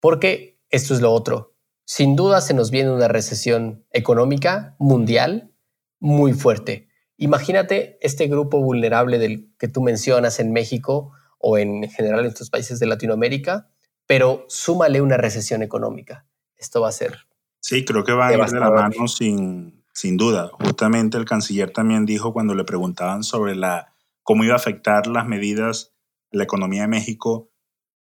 porque 0.00 0.60
esto 0.70 0.94
es 0.94 1.00
lo 1.00 1.12
otro. 1.12 1.49
Sin 1.92 2.14
duda 2.14 2.40
se 2.40 2.54
nos 2.54 2.70
viene 2.70 2.92
una 2.92 3.08
recesión 3.08 3.84
económica 3.90 4.76
mundial 4.78 5.50
muy 5.98 6.34
fuerte. 6.34 6.86
Imagínate 7.16 7.98
este 8.00 8.28
grupo 8.28 8.62
vulnerable 8.62 9.18
del 9.18 9.52
que 9.58 9.66
tú 9.66 9.82
mencionas 9.82 10.38
en 10.38 10.52
México 10.52 11.10
o 11.40 11.58
en 11.58 11.90
general 11.90 12.20
en 12.20 12.26
estos 12.26 12.48
países 12.48 12.78
de 12.78 12.86
Latinoamérica, 12.86 13.72
pero 14.06 14.44
súmale 14.46 15.00
una 15.00 15.16
recesión 15.16 15.64
económica. 15.64 16.28
Esto 16.56 16.80
va 16.80 16.90
a 16.90 16.92
ser. 16.92 17.26
Sí, 17.58 17.84
creo 17.84 18.04
que 18.04 18.12
va 18.12 18.28
a 18.28 18.34
ir 18.34 18.44
de 18.44 18.60
la 18.60 18.70
mano 18.70 19.08
sin, 19.08 19.82
sin 19.92 20.16
duda. 20.16 20.48
Justamente 20.60 21.18
el 21.18 21.24
canciller 21.24 21.72
también 21.72 22.06
dijo 22.06 22.32
cuando 22.32 22.54
le 22.54 22.62
preguntaban 22.62 23.24
sobre 23.24 23.56
la, 23.56 23.96
cómo 24.22 24.44
iba 24.44 24.52
a 24.52 24.58
afectar 24.58 25.08
las 25.08 25.26
medidas 25.26 25.92
la 26.30 26.44
economía 26.44 26.82
de 26.82 26.88
México 26.88 27.50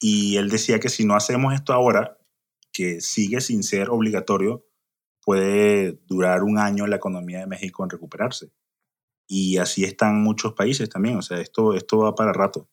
y 0.01 0.39
él 0.39 0.49
decía 0.49 0.81
que 0.81 0.89
si 0.89 1.05
no 1.05 1.15
hacemos 1.15 1.53
esto 1.53 1.75
ahora, 1.75 2.16
que 2.77 3.01
sigue 3.01 3.41
sin 3.41 3.63
ser 3.63 3.91
obligatorio, 3.91 4.67
puede 5.25 5.99
durar 6.07 6.43
un 6.43 6.59
año 6.59 6.87
la 6.87 6.97
economía 6.97 7.41
de 7.41 7.47
México 7.47 7.83
en 7.83 7.91
recuperarse. 7.91 8.53
Y 9.29 9.59
así 9.59 9.85
están 9.85 10.23
muchos 10.23 10.53
países 10.55 10.89
también, 10.89 11.17
o 11.17 11.23
sea, 11.23 11.41
esto, 11.41 11.75
esto 11.75 11.99
va 11.99 12.15
para 12.15 12.33
rato. 12.33 12.69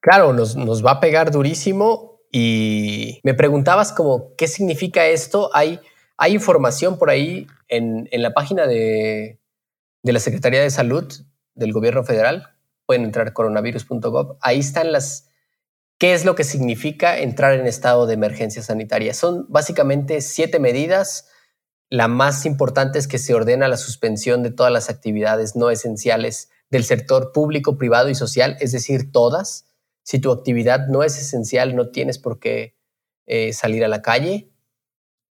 Claro, 0.00 0.32
nos, 0.32 0.56
nos 0.56 0.84
va 0.84 0.92
a 0.92 1.00
pegar 1.00 1.30
durísimo 1.30 2.20
y 2.32 3.20
me 3.22 3.34
preguntabas 3.34 3.92
como, 3.92 4.34
¿qué 4.36 4.48
significa 4.48 5.06
esto? 5.06 5.50
Hay 5.54 5.80
hay 6.22 6.34
información 6.34 6.98
por 6.98 7.08
ahí 7.08 7.46
en, 7.66 8.06
la 8.12 8.34
página 8.34 8.66
de, 8.66 9.40
la 10.02 10.20
Secretaría 10.20 10.60
de 10.60 10.68
Salud 10.68 11.10
del 11.54 11.72
Gobierno 11.72 12.04
Federal. 12.04 12.46
pueden 12.84 13.04
entrar 13.04 13.32
coronavirus.gov. 13.32 14.36
Ahí 14.42 14.58
están 14.58 14.92
las, 14.92 15.29
qué 16.00 16.14
es 16.14 16.24
lo 16.24 16.34
que 16.34 16.44
significa 16.44 17.18
entrar 17.18 17.52
en 17.52 17.66
estado 17.66 18.06
de 18.06 18.14
emergencia 18.14 18.62
sanitaria. 18.62 19.12
Son 19.12 19.44
básicamente 19.50 20.22
siete 20.22 20.58
medidas. 20.58 21.28
La 21.90 22.08
más 22.08 22.46
importante 22.46 22.98
es 22.98 23.06
que 23.06 23.18
se 23.18 23.34
ordena 23.34 23.68
la 23.68 23.76
suspensión 23.76 24.42
de 24.42 24.50
todas 24.50 24.72
las 24.72 24.88
actividades 24.88 25.56
no 25.56 25.68
esenciales 25.68 26.48
del 26.70 26.84
sector 26.84 27.32
público, 27.32 27.76
privado 27.76 28.08
y 28.08 28.14
social, 28.14 28.56
es 28.60 28.72
decir, 28.72 29.12
todas. 29.12 29.66
Si 30.02 30.18
tu 30.18 30.32
actividad 30.32 30.88
no 30.88 31.02
es 31.02 31.18
esencial, 31.18 31.76
no 31.76 31.90
tienes 31.90 32.18
por 32.18 32.38
qué 32.38 32.76
eh, 33.26 33.52
salir 33.52 33.84
a 33.84 33.88
la 33.88 34.00
calle. 34.00 34.50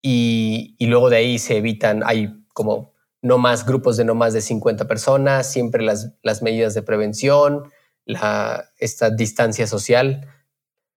Y, 0.00 0.76
luego 0.80 1.10
de 1.10 1.16
ahí 1.16 1.38
se 1.38 1.58
evitan, 1.58 2.02
hay 2.06 2.42
como 2.54 2.94
no 3.20 3.36
más 3.36 3.66
grupos 3.66 3.98
de 3.98 4.04
no 4.06 4.14
más 4.14 4.32
de 4.32 4.40
50 4.40 4.88
personas, 4.88 5.50
siempre 5.50 5.82
las, 5.82 6.14
las 6.22 6.40
medidas 6.40 6.72
de 6.72 6.82
prevención, 6.82 7.70
la, 8.06 8.70
esta 8.78 9.10
distancia 9.10 9.66
social. 9.66 10.30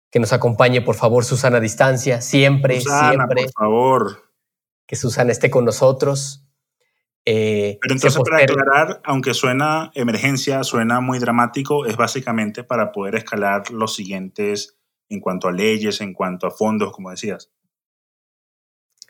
Que 0.09 0.19
nos 0.19 0.31
acompañe, 0.33 0.81
por 0.81 0.95
favor, 0.95 1.25
Susana 1.25 1.59
Distancia, 1.59 2.21
siempre, 2.21 2.81
Susana, 2.81 3.09
siempre. 3.09 3.43
por 3.43 3.51
favor. 3.53 4.23
Que 4.85 4.95
Susana 4.95 5.31
esté 5.31 5.49
con 5.49 5.65
nosotros. 5.65 6.43
Eh, 7.25 7.77
Pero 7.81 7.93
entonces, 7.93 8.21
para 8.23 8.41
aclarar, 8.41 9.01
aunque 9.03 9.33
suena 9.33 9.91
emergencia, 9.95 10.63
suena 10.63 11.01
muy 11.01 11.19
dramático, 11.19 11.85
es 11.85 11.97
básicamente 11.97 12.63
para 12.63 12.93
poder 12.93 13.15
escalar 13.15 13.69
los 13.69 13.95
siguientes 13.95 14.77
en 15.09 15.19
cuanto 15.19 15.49
a 15.49 15.51
leyes, 15.51 15.99
en 15.99 16.13
cuanto 16.13 16.47
a 16.47 16.51
fondos, 16.51 16.93
como 16.93 17.11
decías. 17.11 17.51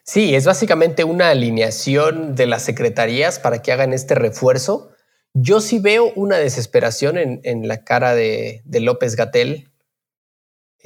Sí, 0.03 0.33
es 0.33 0.45
básicamente 0.45 1.03
una 1.03 1.29
alineación 1.29 2.33
de 2.33 2.47
las 2.47 2.63
secretarías 2.63 3.39
para 3.39 3.61
que 3.61 3.71
hagan 3.71 3.93
este 3.93 4.15
refuerzo. 4.15 4.89
Yo 5.33 5.59
sí 5.59 5.77
veo 5.77 6.11
una 6.15 6.37
desesperación 6.37 7.17
en, 7.17 7.41
en 7.43 7.67
la 7.67 7.83
cara 7.83 8.15
de, 8.15 8.61
de 8.65 8.79
López 8.79 9.15
Gatel 9.15 9.69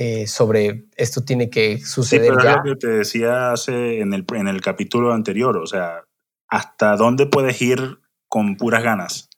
eh, 0.03 0.25
sobre 0.25 0.87
esto 0.95 1.23
tiene 1.23 1.51
que 1.51 1.77
suceder 1.77 2.23
sí, 2.23 2.29
pero 2.31 2.43
ya. 2.43 2.49
Es 2.53 2.57
lo 2.57 2.63
que 2.63 2.75
te 2.75 2.87
decía 2.87 3.51
hace 3.51 3.99
en 4.01 4.15
el, 4.15 4.25
en 4.33 4.47
el 4.47 4.59
capítulo 4.59 5.13
anterior, 5.13 5.55
o 5.57 5.67
sea, 5.67 6.05
hasta 6.47 6.95
dónde 6.95 7.27
puedes 7.27 7.61
ir 7.61 7.99
con 8.27 8.57
puras 8.57 8.81
ganas. 8.81 9.29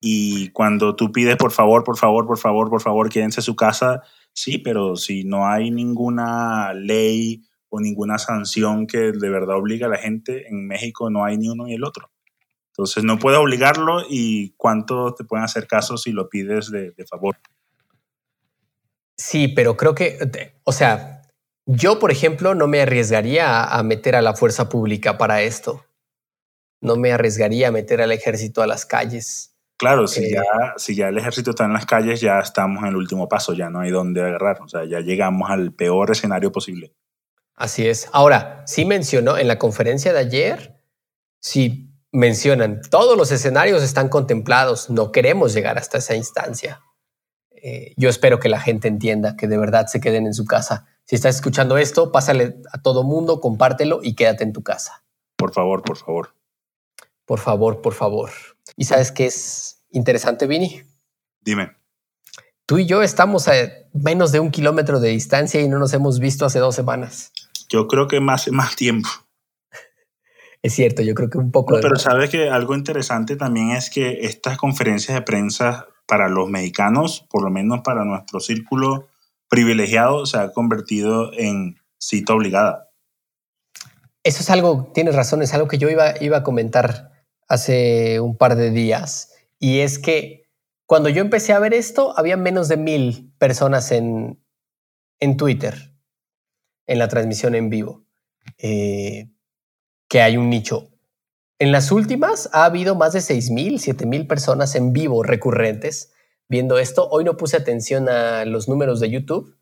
Y 0.00 0.48
cuando 0.52 0.96
tú 0.96 1.12
pides 1.12 1.36
por 1.36 1.52
favor, 1.52 1.84
por 1.84 1.98
favor, 1.98 2.26
por 2.26 2.38
favor, 2.38 2.70
por 2.70 2.80
favor, 2.80 3.10
quédense 3.10 3.40
en 3.40 3.44
su 3.44 3.56
casa, 3.56 4.00
sí, 4.32 4.56
pero 4.56 4.96
si 4.96 5.24
no 5.24 5.46
hay 5.46 5.70
ninguna 5.70 6.72
ley 6.72 7.42
o 7.68 7.78
ninguna 7.78 8.16
sanción 8.16 8.86
que 8.86 9.12
de 9.12 9.28
verdad 9.28 9.58
obliga 9.58 9.86
a 9.86 9.90
la 9.90 9.98
gente, 9.98 10.48
en 10.48 10.66
México 10.66 11.10
no 11.10 11.26
hay 11.26 11.36
ni 11.36 11.50
uno 11.50 11.66
ni 11.66 11.74
el 11.74 11.84
otro. 11.84 12.10
Entonces 12.68 13.04
no 13.04 13.18
puedes 13.18 13.38
obligarlo 13.38 13.98
y 14.08 14.54
cuánto 14.56 15.14
te 15.14 15.24
pueden 15.24 15.44
hacer 15.44 15.66
caso 15.66 15.98
si 15.98 16.12
lo 16.12 16.30
pides 16.30 16.70
de, 16.70 16.92
de 16.92 17.04
favor. 17.04 17.36
Sí, 19.16 19.48
pero 19.48 19.76
creo 19.76 19.94
que, 19.94 20.18
o 20.64 20.72
sea, 20.72 21.22
yo, 21.66 21.98
por 21.98 22.10
ejemplo, 22.10 22.54
no 22.54 22.66
me 22.66 22.80
arriesgaría 22.80 23.48
a, 23.48 23.78
a 23.78 23.82
meter 23.82 24.16
a 24.16 24.22
la 24.22 24.34
fuerza 24.34 24.68
pública 24.68 25.16
para 25.18 25.42
esto. 25.42 25.84
No 26.80 26.96
me 26.96 27.12
arriesgaría 27.12 27.68
a 27.68 27.72
meter 27.72 28.02
al 28.02 28.12
ejército 28.12 28.60
a 28.62 28.66
las 28.66 28.84
calles. 28.84 29.54
Claro, 29.76 30.06
si, 30.06 30.24
Eh, 30.24 30.32
ya, 30.34 30.74
si 30.76 30.94
ya 30.94 31.08
el 31.08 31.18
ejército 31.18 31.50
está 31.50 31.64
en 31.64 31.72
las 31.72 31.86
calles, 31.86 32.20
ya 32.20 32.38
estamos 32.38 32.82
en 32.82 32.90
el 32.90 32.96
último 32.96 33.28
paso, 33.28 33.54
ya 33.54 33.70
no 33.70 33.80
hay 33.80 33.90
dónde 33.90 34.22
agarrar, 34.22 34.60
o 34.62 34.68
sea, 34.68 34.84
ya 34.84 35.00
llegamos 35.00 35.50
al 35.50 35.72
peor 35.72 36.10
escenario 36.10 36.52
posible. 36.52 36.94
Así 37.56 37.86
es. 37.86 38.08
Ahora, 38.12 38.62
sí 38.66 38.84
mencionó 38.84 39.36
en 39.38 39.48
la 39.48 39.58
conferencia 39.58 40.12
de 40.12 40.18
ayer, 40.20 40.80
sí 41.40 41.90
mencionan, 42.12 42.80
todos 42.90 43.16
los 43.16 43.32
escenarios 43.32 43.82
están 43.82 44.08
contemplados, 44.08 44.90
no 44.90 45.10
queremos 45.10 45.52
llegar 45.54 45.78
hasta 45.78 45.98
esa 45.98 46.14
instancia. 46.14 46.80
Eh, 47.66 47.94
yo 47.96 48.10
espero 48.10 48.40
que 48.40 48.50
la 48.50 48.60
gente 48.60 48.88
entienda 48.88 49.36
que 49.36 49.48
de 49.48 49.56
verdad 49.56 49.86
se 49.86 49.98
queden 49.98 50.26
en 50.26 50.34
su 50.34 50.44
casa. 50.44 50.86
Si 51.06 51.16
estás 51.16 51.36
escuchando 51.36 51.78
esto, 51.78 52.12
pásale 52.12 52.56
a 52.70 52.82
todo 52.82 53.04
mundo, 53.04 53.40
compártelo 53.40 54.00
y 54.02 54.14
quédate 54.14 54.44
en 54.44 54.52
tu 54.52 54.62
casa. 54.62 55.02
Por 55.36 55.54
favor, 55.54 55.82
por 55.82 55.96
favor. 55.96 56.34
Por 57.24 57.38
favor, 57.38 57.80
por 57.80 57.94
favor. 57.94 58.30
¿Y 58.76 58.84
sabes 58.84 59.12
qué 59.12 59.24
es 59.24 59.82
interesante, 59.88 60.46
Vini? 60.46 60.82
Dime. 61.40 61.70
Tú 62.66 62.76
y 62.76 62.84
yo 62.84 63.02
estamos 63.02 63.48
a 63.48 63.54
menos 63.94 64.30
de 64.30 64.40
un 64.40 64.50
kilómetro 64.50 65.00
de 65.00 65.08
distancia 65.08 65.62
y 65.62 65.68
no 65.68 65.78
nos 65.78 65.94
hemos 65.94 66.18
visto 66.18 66.44
hace 66.44 66.58
dos 66.58 66.74
semanas. 66.74 67.32
Yo 67.70 67.88
creo 67.88 68.08
que 68.08 68.20
más, 68.20 68.46
más 68.52 68.76
tiempo. 68.76 69.08
Es 70.60 70.74
cierto, 70.74 71.00
yo 71.00 71.14
creo 71.14 71.30
que 71.30 71.38
un 71.38 71.50
poco. 71.50 71.76
No, 71.76 71.80
pero 71.80 71.96
sabes 71.96 72.28
que 72.28 72.50
algo 72.50 72.74
interesante 72.74 73.36
también 73.36 73.70
es 73.70 73.88
que 73.88 74.26
estas 74.26 74.58
conferencias 74.58 75.14
de 75.14 75.22
prensa 75.22 75.88
para 76.06 76.28
los 76.28 76.48
mexicanos, 76.48 77.26
por 77.30 77.42
lo 77.42 77.50
menos 77.50 77.80
para 77.82 78.04
nuestro 78.04 78.40
círculo 78.40 79.08
privilegiado, 79.48 80.26
se 80.26 80.38
ha 80.38 80.52
convertido 80.52 81.32
en 81.34 81.76
cita 81.98 82.34
obligada. 82.34 82.90
Eso 84.22 84.40
es 84.40 84.50
algo, 84.50 84.90
tienes 84.94 85.14
razón, 85.14 85.42
es 85.42 85.52
algo 85.54 85.68
que 85.68 85.78
yo 85.78 85.88
iba, 85.90 86.14
iba 86.20 86.38
a 86.38 86.42
comentar 86.42 87.12
hace 87.48 88.20
un 88.20 88.36
par 88.36 88.56
de 88.56 88.70
días. 88.70 89.32
Y 89.58 89.80
es 89.80 89.98
que 89.98 90.44
cuando 90.86 91.08
yo 91.08 91.20
empecé 91.20 91.52
a 91.52 91.58
ver 91.58 91.74
esto, 91.74 92.14
había 92.18 92.36
menos 92.36 92.68
de 92.68 92.76
mil 92.76 93.32
personas 93.38 93.92
en, 93.92 94.42
en 95.20 95.36
Twitter, 95.36 95.94
en 96.86 96.98
la 96.98 97.08
transmisión 97.08 97.54
en 97.54 97.70
vivo, 97.70 98.04
eh, 98.58 99.30
que 100.08 100.20
hay 100.20 100.36
un 100.36 100.50
nicho. 100.50 100.90
En 101.58 101.70
las 101.70 101.92
últimas 101.92 102.50
ha 102.52 102.64
habido 102.64 102.96
más 102.96 103.12
de 103.12 103.20
seis 103.20 103.50
mil, 103.50 103.78
siete 103.78 104.06
mil 104.06 104.26
personas 104.26 104.74
en 104.74 104.92
vivo 104.92 105.22
recurrentes 105.22 106.12
viendo 106.48 106.78
esto. 106.78 107.08
Hoy 107.08 107.24
no 107.24 107.36
puse 107.36 107.56
atención 107.56 108.08
a 108.08 108.44
los 108.44 108.68
números 108.68 108.98
de 108.98 109.10
YouTube, 109.10 109.56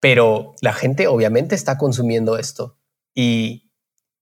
pero 0.00 0.54
la 0.60 0.72
gente 0.72 1.08
obviamente 1.08 1.54
está 1.54 1.78
consumiendo 1.78 2.38
esto. 2.38 2.78
Y, 3.12 3.72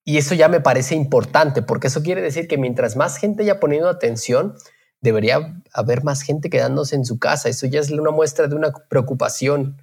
y 0.02 0.16
eso 0.16 0.34
ya 0.34 0.48
me 0.48 0.60
parece 0.60 0.94
importante, 0.94 1.60
porque 1.62 1.88
eso 1.88 2.02
quiere 2.02 2.22
decir 2.22 2.48
que 2.48 2.58
mientras 2.58 2.96
más 2.96 3.18
gente 3.18 3.42
haya 3.42 3.60
poniendo 3.60 3.88
atención, 3.88 4.54
debería 5.00 5.62
haber 5.72 6.04
más 6.04 6.22
gente 6.22 6.48
quedándose 6.48 6.96
en 6.96 7.04
su 7.04 7.18
casa. 7.18 7.50
Eso 7.50 7.66
ya 7.66 7.80
es 7.80 7.90
una 7.90 8.12
muestra 8.12 8.48
de 8.48 8.56
una 8.56 8.72
preocupación 8.88 9.82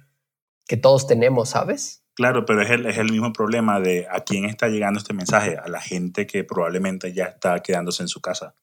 que 0.66 0.76
todos 0.76 1.06
tenemos, 1.06 1.50
¿sabes? 1.50 2.01
Claro, 2.14 2.44
pero 2.44 2.62
es 2.62 2.70
el, 2.70 2.86
es 2.86 2.98
el 2.98 3.10
mismo 3.10 3.32
problema 3.32 3.80
de 3.80 4.06
a 4.10 4.20
quién 4.20 4.44
está 4.44 4.68
llegando 4.68 4.98
este 4.98 5.14
mensaje, 5.14 5.56
a 5.56 5.68
la 5.68 5.80
gente 5.80 6.26
que 6.26 6.44
probablemente 6.44 7.12
ya 7.12 7.24
está 7.24 7.60
quedándose 7.60 8.02
en 8.02 8.08
su 8.08 8.20
casa. 8.20 8.54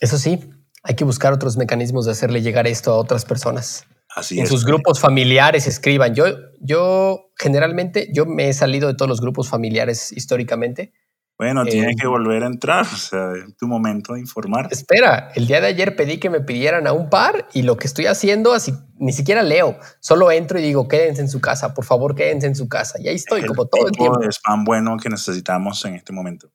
Eso 0.00 0.18
sí, 0.18 0.50
hay 0.82 0.94
que 0.94 1.04
buscar 1.04 1.32
otros 1.32 1.56
mecanismos 1.56 2.06
de 2.06 2.12
hacerle 2.12 2.42
llegar 2.42 2.66
esto 2.66 2.92
a 2.92 2.96
otras 2.96 3.24
personas. 3.24 3.86
Así 4.14 4.38
en 4.38 4.44
es. 4.44 4.48
sus 4.48 4.64
grupos 4.64 4.98
familiares 4.98 5.66
escriban. 5.66 6.14
Yo, 6.14 6.24
yo 6.60 7.32
generalmente, 7.36 8.08
yo 8.14 8.24
me 8.24 8.48
he 8.48 8.52
salido 8.54 8.88
de 8.88 8.94
todos 8.94 9.08
los 9.08 9.20
grupos 9.20 9.48
familiares 9.48 10.10
históricamente. 10.12 10.92
Bueno, 11.38 11.64
Eh, 11.64 11.70
tienes 11.70 11.96
que 12.00 12.06
volver 12.06 12.42
a 12.44 12.46
entrar, 12.46 12.86
o 12.86 12.96
sea, 12.96 13.32
es 13.34 13.56
tu 13.56 13.66
momento 13.66 14.14
de 14.14 14.20
informar. 14.20 14.68
Espera, 14.70 15.32
el 15.34 15.46
día 15.46 15.60
de 15.60 15.66
ayer 15.66 15.94
pedí 15.94 16.18
que 16.18 16.30
me 16.30 16.40
pidieran 16.40 16.86
a 16.86 16.92
un 16.92 17.10
par 17.10 17.46
y 17.52 17.62
lo 17.62 17.76
que 17.76 17.86
estoy 17.86 18.06
haciendo, 18.06 18.54
así 18.54 18.72
ni 18.98 19.12
siquiera 19.12 19.42
leo, 19.42 19.78
solo 20.00 20.30
entro 20.30 20.58
y 20.58 20.62
digo, 20.62 20.88
quédense 20.88 21.20
en 21.20 21.28
su 21.28 21.40
casa, 21.42 21.74
por 21.74 21.84
favor, 21.84 22.14
quédense 22.14 22.46
en 22.46 22.56
su 22.56 22.68
casa. 22.68 22.98
Y 22.98 23.08
ahí 23.08 23.16
estoy, 23.16 23.42
el 23.42 23.46
como 23.46 23.66
todo 23.66 23.86
el 23.86 23.92
tipo 23.92 24.04
tiempo. 24.04 24.20
de 24.20 24.28
spam 24.28 24.64
bueno 24.64 24.96
que 24.96 25.10
necesitamos 25.10 25.84
en 25.84 25.94
este 25.96 26.12
momento. 26.12 26.50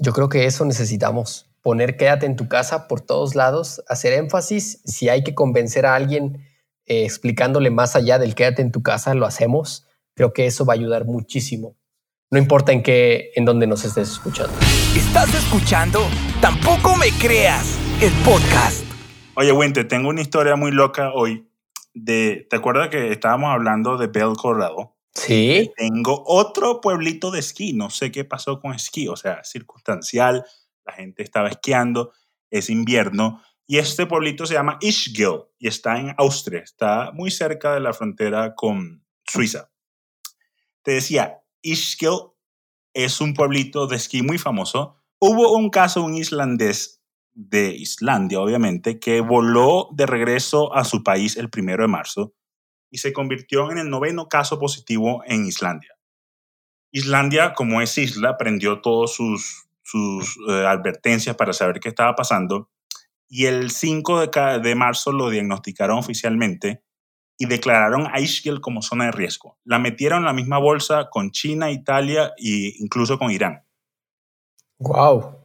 Yo 0.00 0.12
creo 0.12 0.28
que 0.28 0.46
eso 0.46 0.64
necesitamos, 0.64 1.48
poner 1.62 1.96
quédate 1.96 2.26
en 2.26 2.34
tu 2.34 2.48
casa 2.48 2.88
por 2.88 3.00
todos 3.00 3.36
lados, 3.36 3.84
hacer 3.88 4.12
énfasis. 4.14 4.80
Si 4.84 5.08
hay 5.08 5.22
que 5.22 5.36
convencer 5.36 5.86
a 5.86 5.94
alguien 5.94 6.44
eh, 6.86 7.04
explicándole 7.04 7.70
más 7.70 7.94
allá 7.94 8.18
del 8.18 8.34
quédate 8.34 8.62
en 8.62 8.72
tu 8.72 8.82
casa, 8.82 9.14
lo 9.14 9.26
hacemos. 9.26 9.86
Creo 10.14 10.32
que 10.32 10.46
eso 10.46 10.64
va 10.64 10.74
a 10.74 10.76
ayudar 10.76 11.04
muchísimo. 11.04 11.76
No 12.34 12.40
importa 12.40 12.72
en 12.72 12.82
qué, 12.82 13.30
en 13.36 13.44
dónde 13.44 13.64
nos 13.64 13.84
estés 13.84 14.10
escuchando. 14.10 14.52
¿Estás 14.96 15.32
escuchando? 15.32 16.00
Tampoco 16.40 16.96
me 16.96 17.10
creas. 17.12 17.78
El 18.02 18.12
podcast. 18.24 18.84
Oye, 19.36 19.52
Winter, 19.52 19.86
tengo 19.86 20.08
una 20.08 20.20
historia 20.20 20.56
muy 20.56 20.72
loca 20.72 21.12
hoy. 21.14 21.48
De, 21.92 22.44
¿Te 22.50 22.56
acuerdas 22.56 22.88
que 22.88 23.12
estábamos 23.12 23.50
hablando 23.50 23.96
de 23.98 24.08
Bell 24.08 24.32
Corrado? 24.36 24.96
Sí. 25.14 25.70
Tengo 25.76 26.24
otro 26.26 26.80
pueblito 26.80 27.30
de 27.30 27.38
esquí. 27.38 27.72
No 27.72 27.88
sé 27.88 28.10
qué 28.10 28.24
pasó 28.24 28.58
con 28.58 28.74
esquí. 28.74 29.06
O 29.06 29.14
sea, 29.14 29.44
circunstancial. 29.44 30.44
La 30.84 30.92
gente 30.92 31.22
estaba 31.22 31.48
esquiando. 31.48 32.14
Es 32.50 32.68
invierno. 32.68 33.42
Y 33.64 33.78
este 33.78 34.06
pueblito 34.06 34.44
se 34.44 34.54
llama 34.54 34.78
Ischgl 34.80 35.44
y 35.60 35.68
está 35.68 36.00
en 36.00 36.12
Austria. 36.18 36.62
Está 36.62 37.12
muy 37.12 37.30
cerca 37.30 37.74
de 37.74 37.80
la 37.80 37.92
frontera 37.92 38.56
con 38.56 39.04
Suiza. 39.24 39.70
Te 40.82 40.90
decía, 40.90 41.38
Ischgl 41.64 42.34
es 42.92 43.20
un 43.20 43.34
pueblito 43.34 43.86
de 43.86 43.96
esquí 43.96 44.22
muy 44.22 44.38
famoso. 44.38 45.02
Hubo 45.18 45.56
un 45.56 45.70
caso, 45.70 46.04
un 46.04 46.14
islandés 46.14 47.02
de 47.32 47.74
Islandia, 47.74 48.40
obviamente, 48.40 49.00
que 49.00 49.20
voló 49.20 49.88
de 49.92 50.06
regreso 50.06 50.72
a 50.74 50.84
su 50.84 51.02
país 51.02 51.36
el 51.36 51.50
primero 51.50 51.82
de 51.82 51.88
marzo 51.88 52.34
y 52.90 52.98
se 52.98 53.12
convirtió 53.12 53.72
en 53.72 53.78
el 53.78 53.90
noveno 53.90 54.28
caso 54.28 54.60
positivo 54.60 55.22
en 55.26 55.46
Islandia. 55.46 55.96
Islandia, 56.92 57.54
como 57.54 57.80
es 57.80 57.98
isla, 57.98 58.36
prendió 58.36 58.80
todas 58.80 59.12
sus, 59.12 59.66
eh, 60.48 60.66
advertencias 60.66 61.34
para 61.34 61.52
saber 61.52 61.80
qué 61.80 61.88
estaba 61.88 62.14
pasando 62.14 62.70
y 63.28 63.46
el 63.46 63.70
5 63.70 64.20
de, 64.20 64.60
de 64.60 64.74
marzo 64.76 65.10
lo 65.10 65.30
diagnosticaron 65.30 65.98
oficialmente 65.98 66.84
y 67.38 67.46
declararon 67.46 68.06
a 68.12 68.20
Ischgl 68.20 68.60
como 68.60 68.82
zona 68.82 69.06
de 69.06 69.12
riesgo. 69.12 69.58
La 69.64 69.78
metieron 69.78 70.20
en 70.20 70.26
la 70.26 70.32
misma 70.32 70.58
bolsa 70.58 71.08
con 71.10 71.30
China, 71.30 71.70
Italia 71.70 72.32
e 72.38 72.74
incluso 72.78 73.18
con 73.18 73.30
Irán. 73.30 73.64
Wow. 74.78 75.38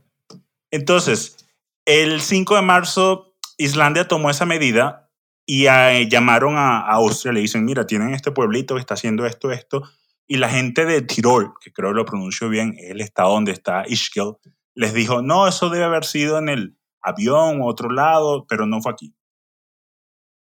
Entonces, 0.71 1.47
el 1.85 2.21
5 2.21 2.55
de 2.55 2.61
marzo, 2.61 3.33
Islandia 3.57 4.07
tomó 4.07 4.29
esa 4.29 4.45
medida 4.45 5.09
y 5.45 5.65
eh, 5.65 6.07
llamaron 6.09 6.57
a, 6.57 6.81
a 6.81 6.93
Austria, 6.93 7.33
le 7.33 7.39
dicen, 7.39 7.65
mira, 7.65 7.87
tienen 7.87 8.13
este 8.13 8.31
pueblito 8.31 8.75
que 8.75 8.81
está 8.81 8.93
haciendo 8.93 9.25
esto, 9.25 9.51
esto, 9.51 9.83
y 10.27 10.37
la 10.37 10.47
gente 10.47 10.85
de 10.85 11.01
Tirol, 11.01 11.53
que 11.59 11.73
creo 11.73 11.89
que 11.89 11.95
lo 11.95 12.05
pronuncio 12.05 12.49
bien, 12.49 12.75
es 12.77 12.91
el 12.91 13.01
estado 13.01 13.31
donde 13.31 13.51
está 13.51 13.83
Ischgl, 13.87 14.37
les 14.75 14.93
dijo, 14.93 15.23
no, 15.23 15.47
eso 15.47 15.69
debe 15.69 15.85
haber 15.85 16.05
sido 16.05 16.37
en 16.37 16.49
el 16.49 16.77
avión 17.01 17.61
o 17.61 17.65
otro 17.65 17.89
lado, 17.89 18.45
pero 18.47 18.67
no 18.67 18.81
fue 18.81 18.91
aquí. 18.91 19.15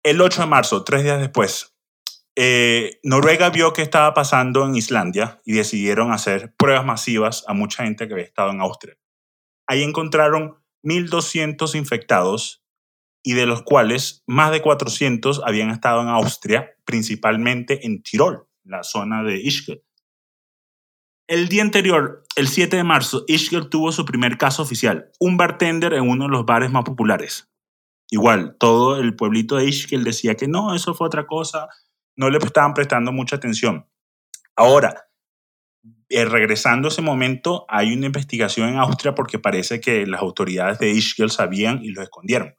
El 0.04 0.20
8 0.20 0.42
de 0.42 0.48
marzo, 0.48 0.84
tres 0.84 1.04
días 1.04 1.22
después, 1.22 1.78
eh, 2.36 3.00
Noruega 3.04 3.50
vio 3.50 3.72
qué 3.72 3.82
estaba 3.84 4.14
pasando 4.14 4.66
en 4.66 4.76
Islandia 4.76 5.40
y 5.46 5.54
decidieron 5.54 6.12
hacer 6.12 6.54
pruebas 6.58 6.86
masivas 6.86 7.46
a 7.48 7.54
mucha 7.54 7.86
gente 7.86 8.06
que 8.06 8.14
había 8.14 8.26
estado 8.26 8.52
en 8.52 8.60
Austria. 8.60 8.98
Ahí 9.66 9.82
encontraron 9.82 10.58
1.200 10.84 11.76
infectados 11.76 12.66
y 13.24 13.32
de 13.32 13.46
los 13.46 13.64
cuales 13.64 14.24
más 14.28 14.52
de 14.52 14.62
400 14.62 15.42
habían 15.46 15.70
estado 15.70 16.02
en 16.02 16.10
Austria, 16.10 16.76
principalmente 16.84 17.86
en 17.86 18.04
Tirol, 18.04 18.46
la 18.66 18.84
zona 18.84 19.24
de 19.24 19.38
Ischgl. 19.38 19.82
El 21.28 21.48
día 21.48 21.62
anterior, 21.62 22.26
el 22.36 22.50
7 22.50 22.76
de 22.76 22.84
marzo, 22.84 23.24
Ischgl 23.28 23.70
tuvo 23.70 23.94
su 23.94 24.04
primer 24.04 24.38
caso 24.38 24.64
oficial, 24.64 25.12
un 25.22 25.38
bartender 25.38 25.94
en 25.94 26.10
uno 26.10 26.26
de 26.26 26.32
los 26.32 26.46
bares 26.46 26.70
más 26.70 26.84
populares. 26.84 27.53
Igual, 28.14 28.58
todo 28.60 29.00
el 29.00 29.16
pueblito 29.16 29.56
de 29.56 29.66
Ischgl 29.66 30.04
decía 30.04 30.36
que 30.36 30.48
no, 30.48 30.76
eso 30.76 30.94
fue 30.94 31.08
otra 31.08 31.26
cosa, 31.26 31.68
no 32.16 32.30
le 32.30 32.38
estaban 32.38 32.76
prestando 32.76 33.12
mucha 33.12 33.38
atención. 33.38 33.88
Ahora, 34.56 35.08
eh, 36.10 36.24
regresando 36.26 36.88
a 36.88 36.92
ese 36.92 37.02
momento, 37.02 37.66
hay 37.68 37.92
una 37.92 38.06
investigación 38.06 38.70
en 38.70 38.78
Austria 38.78 39.16
porque 39.16 39.40
parece 39.40 39.82
que 39.82 40.06
las 40.06 40.22
autoridades 40.22 40.78
de 40.78 40.92
Ischgl 40.92 41.32
sabían 41.32 41.84
y 41.84 41.90
lo 41.90 42.04
escondieron. 42.04 42.56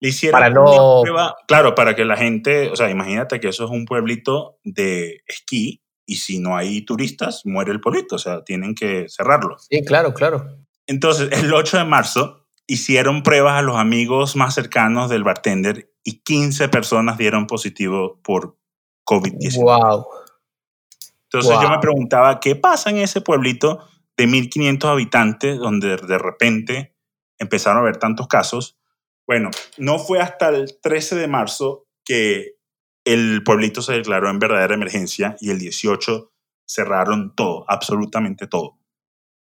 Le 0.00 0.08
hicieron 0.08 0.40
Para 0.40 0.50
no- 0.52 1.02
prueba- 1.04 1.36
claro, 1.46 1.76
para 1.76 1.94
que 1.94 2.04
la 2.04 2.16
gente, 2.16 2.68
o 2.70 2.74
sea, 2.74 2.90
imagínate 2.90 3.38
que 3.38 3.46
eso 3.46 3.64
es 3.66 3.70
un 3.70 3.84
pueblito 3.84 4.58
de 4.64 5.22
esquí 5.28 5.84
y 6.04 6.16
si 6.16 6.40
no 6.40 6.56
hay 6.56 6.84
turistas, 6.84 7.42
muere 7.44 7.70
el 7.70 7.80
pueblito, 7.80 8.16
o 8.16 8.18
sea, 8.18 8.42
tienen 8.42 8.74
que 8.74 9.04
cerrarlo. 9.08 9.56
Sí, 9.60 9.84
claro, 9.84 10.12
claro. 10.12 10.58
Entonces, 10.88 11.28
el 11.30 11.54
8 11.54 11.78
de 11.78 11.84
marzo 11.84 12.40
hicieron 12.72 13.22
pruebas 13.22 13.58
a 13.58 13.62
los 13.62 13.76
amigos 13.76 14.34
más 14.34 14.54
cercanos 14.54 15.10
del 15.10 15.24
bartender 15.24 15.92
y 16.02 16.22
15 16.22 16.70
personas 16.70 17.18
dieron 17.18 17.46
positivo 17.46 18.18
por 18.22 18.56
COVID-19. 19.04 19.62
Wow. 19.62 20.06
Entonces 21.24 21.60
yo 21.60 21.68
me 21.68 21.78
preguntaba, 21.80 22.40
¿qué 22.40 22.56
pasa 22.56 22.88
en 22.88 22.96
ese 22.96 23.20
pueblito 23.20 23.86
de 24.16 24.26
1.500 24.26 24.90
habitantes 24.90 25.58
donde 25.58 25.98
de 25.98 26.18
repente 26.18 26.96
empezaron 27.38 27.78
a 27.78 27.80
haber 27.82 27.98
tantos 27.98 28.26
casos? 28.26 28.78
Bueno, 29.26 29.50
no 29.76 29.98
fue 29.98 30.20
hasta 30.20 30.48
el 30.48 30.78
13 30.80 31.16
de 31.16 31.28
marzo 31.28 31.86
que 32.06 32.54
el 33.04 33.42
pueblito 33.44 33.82
se 33.82 33.92
declaró 33.92 34.30
en 34.30 34.38
verdadera 34.38 34.74
emergencia 34.74 35.36
y 35.40 35.50
el 35.50 35.58
18 35.58 36.32
cerraron 36.66 37.34
todo, 37.34 37.66
absolutamente 37.68 38.46
todo. 38.46 38.78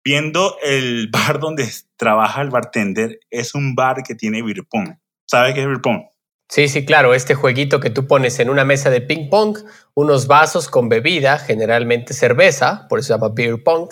Viendo 0.04 0.56
el 0.62 1.08
bar 1.12 1.40
donde 1.40 1.68
trabaja 1.96 2.42
el 2.42 2.50
bartender, 2.50 3.20
es 3.30 3.54
un 3.54 3.74
bar 3.74 4.02
que 4.02 4.14
tiene 4.14 4.42
beer 4.42 4.64
pong. 4.68 4.96
¿Sabes 5.26 5.54
qué 5.54 5.60
es 5.60 5.66
beer 5.66 5.80
pong? 5.80 6.02
Sí, 6.48 6.66
sí, 6.66 6.84
claro, 6.84 7.14
este 7.14 7.36
jueguito 7.36 7.78
que 7.78 7.90
tú 7.90 8.08
pones 8.08 8.40
en 8.40 8.50
una 8.50 8.64
mesa 8.64 8.90
de 8.90 9.00
ping 9.00 9.30
pong, 9.30 9.56
unos 9.94 10.26
vasos 10.26 10.68
con 10.68 10.88
bebida, 10.88 11.38
generalmente 11.38 12.12
cerveza, 12.12 12.86
por 12.88 12.98
eso 12.98 13.06
se 13.06 13.12
llama 13.12 13.32
beer 13.32 13.62
pong, 13.62 13.88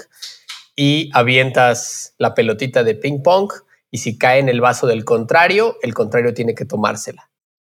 y 0.74 1.08
avientas 1.12 2.14
la 2.18 2.34
pelotita 2.34 2.82
de 2.82 2.96
ping 2.96 3.22
pong 3.22 3.52
y 3.90 3.98
si 3.98 4.18
cae 4.18 4.38
en 4.38 4.48
el 4.48 4.60
vaso 4.60 4.86
del 4.86 5.04
contrario, 5.04 5.76
el 5.82 5.94
contrario 5.94 6.34
tiene 6.34 6.54
que 6.54 6.64
tomársela. 6.64 7.30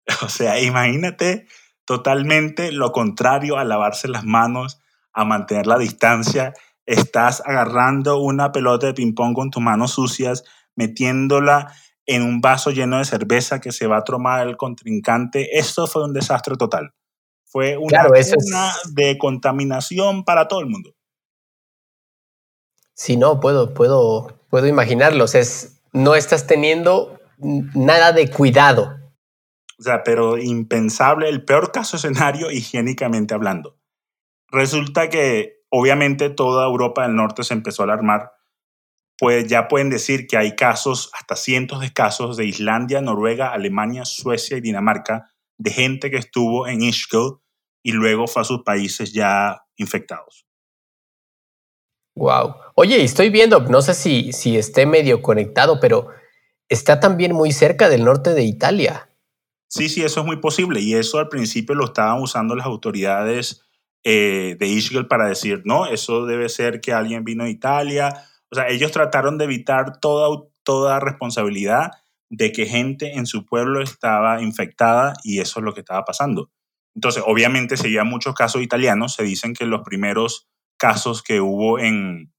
O 0.22 0.28
sea, 0.28 0.60
imagínate 0.60 1.46
totalmente 1.84 2.72
lo 2.72 2.92
contrario 2.92 3.58
a 3.58 3.64
lavarse 3.64 4.08
las 4.08 4.24
manos, 4.24 4.80
a 5.12 5.24
mantener 5.24 5.66
la 5.66 5.78
distancia. 5.78 6.54
Estás 6.86 7.42
agarrando 7.44 8.18
una 8.20 8.52
pelota 8.52 8.88
de 8.88 8.94
ping-pong 8.94 9.34
con 9.34 9.50
tus 9.50 9.62
manos 9.62 9.92
sucias, 9.92 10.44
metiéndola 10.74 11.72
en 12.06 12.22
un 12.22 12.40
vaso 12.40 12.70
lleno 12.70 12.98
de 12.98 13.04
cerveza 13.04 13.60
que 13.60 13.70
se 13.72 13.86
va 13.86 13.98
a 13.98 14.04
tomar 14.04 14.46
el 14.46 14.56
contrincante. 14.56 15.58
Esto 15.58 15.86
fue 15.86 16.04
un 16.04 16.12
desastre 16.12 16.56
total. 16.56 16.92
Fue 17.44 17.76
una 17.76 17.86
Claro, 17.88 18.14
eso 18.14 18.34
es- 18.36 18.44
cuna 18.44 18.72
de 18.94 19.18
contaminación 19.18 20.24
para 20.24 20.48
todo 20.48 20.60
el 20.60 20.66
mundo. 20.66 20.94
Si 22.94 23.16
no, 23.16 23.40
puedo, 23.40 23.74
puedo, 23.74 24.38
puedo 24.50 24.66
imaginarlos. 24.66 25.34
Es, 25.34 25.80
no 25.92 26.14
estás 26.14 26.46
teniendo 26.46 27.20
nada 27.38 28.12
de 28.12 28.30
cuidado. 28.30 28.96
O 29.78 29.82
sea, 29.82 30.02
pero 30.04 30.38
impensable, 30.38 31.28
el 31.28 31.44
peor 31.44 31.72
caso 31.72 31.96
escenario 31.96 32.50
higiénicamente 32.50 33.34
hablando. 33.34 33.76
Resulta 34.48 35.08
que 35.08 35.61
obviamente 35.72 36.28
toda 36.28 36.66
Europa 36.66 37.02
del 37.02 37.16
Norte 37.16 37.42
se 37.42 37.54
empezó 37.54 37.82
a 37.82 37.84
alarmar. 37.84 38.32
Pues 39.18 39.46
ya 39.46 39.68
pueden 39.68 39.88
decir 39.88 40.26
que 40.26 40.36
hay 40.36 40.54
casos, 40.54 41.10
hasta 41.14 41.34
cientos 41.34 41.80
de 41.80 41.92
casos 41.92 42.36
de 42.36 42.44
Islandia, 42.44 43.00
Noruega, 43.00 43.52
Alemania, 43.52 44.04
Suecia 44.04 44.56
y 44.56 44.60
Dinamarca, 44.60 45.32
de 45.58 45.70
gente 45.70 46.10
que 46.10 46.18
estuvo 46.18 46.66
en 46.66 46.82
Ischgl 46.82 47.40
y 47.82 47.92
luego 47.92 48.26
fue 48.26 48.42
a 48.42 48.44
sus 48.44 48.62
países 48.62 49.12
ya 49.12 49.64
infectados. 49.76 50.46
Wow. 52.14 52.54
Oye, 52.74 53.02
estoy 53.02 53.30
viendo, 53.30 53.60
no 53.60 53.80
sé 53.80 53.94
si, 53.94 54.32
si 54.32 54.58
esté 54.58 54.84
medio 54.84 55.22
conectado, 55.22 55.80
pero 55.80 56.08
está 56.68 57.00
también 57.00 57.32
muy 57.32 57.52
cerca 57.52 57.88
del 57.88 58.04
norte 58.04 58.34
de 58.34 58.42
Italia. 58.42 59.08
Sí, 59.68 59.88
sí, 59.88 60.02
eso 60.02 60.20
es 60.20 60.26
muy 60.26 60.36
posible. 60.36 60.80
Y 60.80 60.94
eso 60.94 61.18
al 61.18 61.28
principio 61.28 61.74
lo 61.74 61.86
estaban 61.86 62.20
usando 62.20 62.54
las 62.54 62.66
autoridades 62.66 63.62
eh, 64.04 64.56
de 64.58 64.66
Ischgl 64.66 65.06
para 65.06 65.26
decir, 65.26 65.62
no, 65.64 65.86
eso 65.86 66.26
debe 66.26 66.48
ser 66.48 66.80
que 66.80 66.92
alguien 66.92 67.24
vino 67.24 67.44
de 67.44 67.50
Italia. 67.50 68.24
O 68.50 68.56
sea, 68.56 68.68
ellos 68.68 68.92
trataron 68.92 69.38
de 69.38 69.44
evitar 69.44 70.00
toda, 70.00 70.44
toda 70.62 71.00
responsabilidad 71.00 71.92
de 72.30 72.50
que 72.50 72.66
gente 72.66 73.14
en 73.14 73.26
su 73.26 73.44
pueblo 73.44 73.82
estaba 73.82 74.42
infectada 74.42 75.14
y 75.22 75.40
eso 75.40 75.60
es 75.60 75.64
lo 75.64 75.74
que 75.74 75.80
estaba 75.80 76.04
pasando. 76.04 76.50
Entonces, 76.94 77.22
obviamente, 77.26 77.76
se 77.76 77.90
llevan 77.90 78.08
muchos 78.08 78.34
casos 78.34 78.62
italianos. 78.62 79.14
Se 79.14 79.22
dicen 79.22 79.54
que 79.54 79.66
los 79.66 79.82
primeros 79.82 80.48
casos 80.78 81.22
que 81.22 81.40
hubo 81.40 81.78
en, 81.78 82.32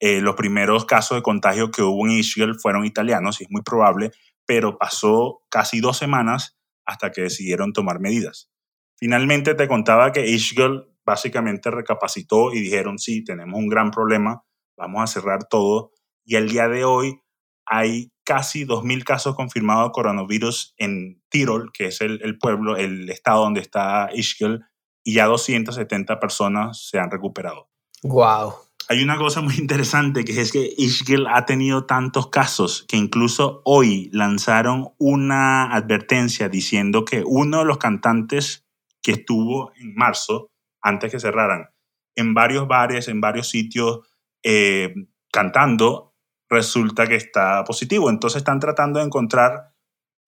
eh, 0.00 0.20
los 0.20 0.34
primeros 0.36 0.84
casos 0.84 1.16
de 1.16 1.22
contagio 1.22 1.70
que 1.70 1.82
hubo 1.82 2.06
en 2.06 2.12
Ischgl 2.12 2.58
fueron 2.60 2.84
italianos, 2.84 3.40
y 3.40 3.44
es 3.44 3.50
muy 3.50 3.62
probable, 3.62 4.10
pero 4.46 4.78
pasó 4.78 5.42
casi 5.50 5.80
dos 5.80 5.96
semanas 5.96 6.56
hasta 6.84 7.12
que 7.12 7.22
decidieron 7.22 7.72
tomar 7.72 8.00
medidas. 8.00 8.50
Finalmente 8.96 9.54
te 9.54 9.68
contaba 9.68 10.12
que 10.12 10.26
Ischgl 10.26 10.93
básicamente 11.04 11.70
recapacitó 11.70 12.52
y 12.52 12.60
dijeron, 12.60 12.98
sí, 12.98 13.24
tenemos 13.24 13.58
un 13.58 13.68
gran 13.68 13.90
problema, 13.90 14.44
vamos 14.76 15.02
a 15.02 15.06
cerrar 15.06 15.44
todo. 15.48 15.92
Y 16.24 16.36
el 16.36 16.48
día 16.48 16.68
de 16.68 16.84
hoy 16.84 17.20
hay 17.66 18.12
casi 18.24 18.64
2.000 18.64 19.04
casos 19.04 19.34
confirmados 19.34 19.88
de 19.88 19.92
coronavirus 19.92 20.74
en 20.78 21.22
Tirol, 21.28 21.70
que 21.72 21.86
es 21.86 22.00
el, 22.00 22.20
el 22.22 22.38
pueblo, 22.38 22.76
el 22.76 23.10
estado 23.10 23.42
donde 23.42 23.60
está 23.60 24.08
Ischgl, 24.12 24.64
y 25.04 25.14
ya 25.14 25.26
270 25.26 26.18
personas 26.18 26.88
se 26.88 26.98
han 26.98 27.10
recuperado. 27.10 27.68
Wow. 28.02 28.54
Hay 28.88 29.02
una 29.02 29.16
cosa 29.16 29.40
muy 29.40 29.54
interesante 29.56 30.24
que 30.24 30.38
es 30.40 30.52
que 30.52 30.74
Ischgl 30.76 31.26
ha 31.26 31.46
tenido 31.46 31.86
tantos 31.86 32.28
casos 32.28 32.84
que 32.88 32.96
incluso 32.96 33.62
hoy 33.64 34.10
lanzaron 34.12 34.92
una 34.98 35.74
advertencia 35.74 36.48
diciendo 36.48 37.04
que 37.04 37.22
uno 37.24 37.60
de 37.60 37.64
los 37.64 37.78
cantantes 37.78 38.66
que 39.02 39.12
estuvo 39.12 39.72
en 39.76 39.94
marzo, 39.94 40.50
antes 40.84 41.10
que 41.10 41.18
cerraran, 41.18 41.70
en 42.14 42.34
varios 42.34 42.68
bares, 42.68 43.08
en 43.08 43.20
varios 43.20 43.48
sitios, 43.48 44.00
eh, 44.44 44.94
cantando, 45.32 46.14
resulta 46.48 47.06
que 47.06 47.16
está 47.16 47.64
positivo. 47.64 48.10
Entonces 48.10 48.38
están 48.38 48.60
tratando 48.60 49.00
de 49.00 49.06
encontrar 49.06 49.72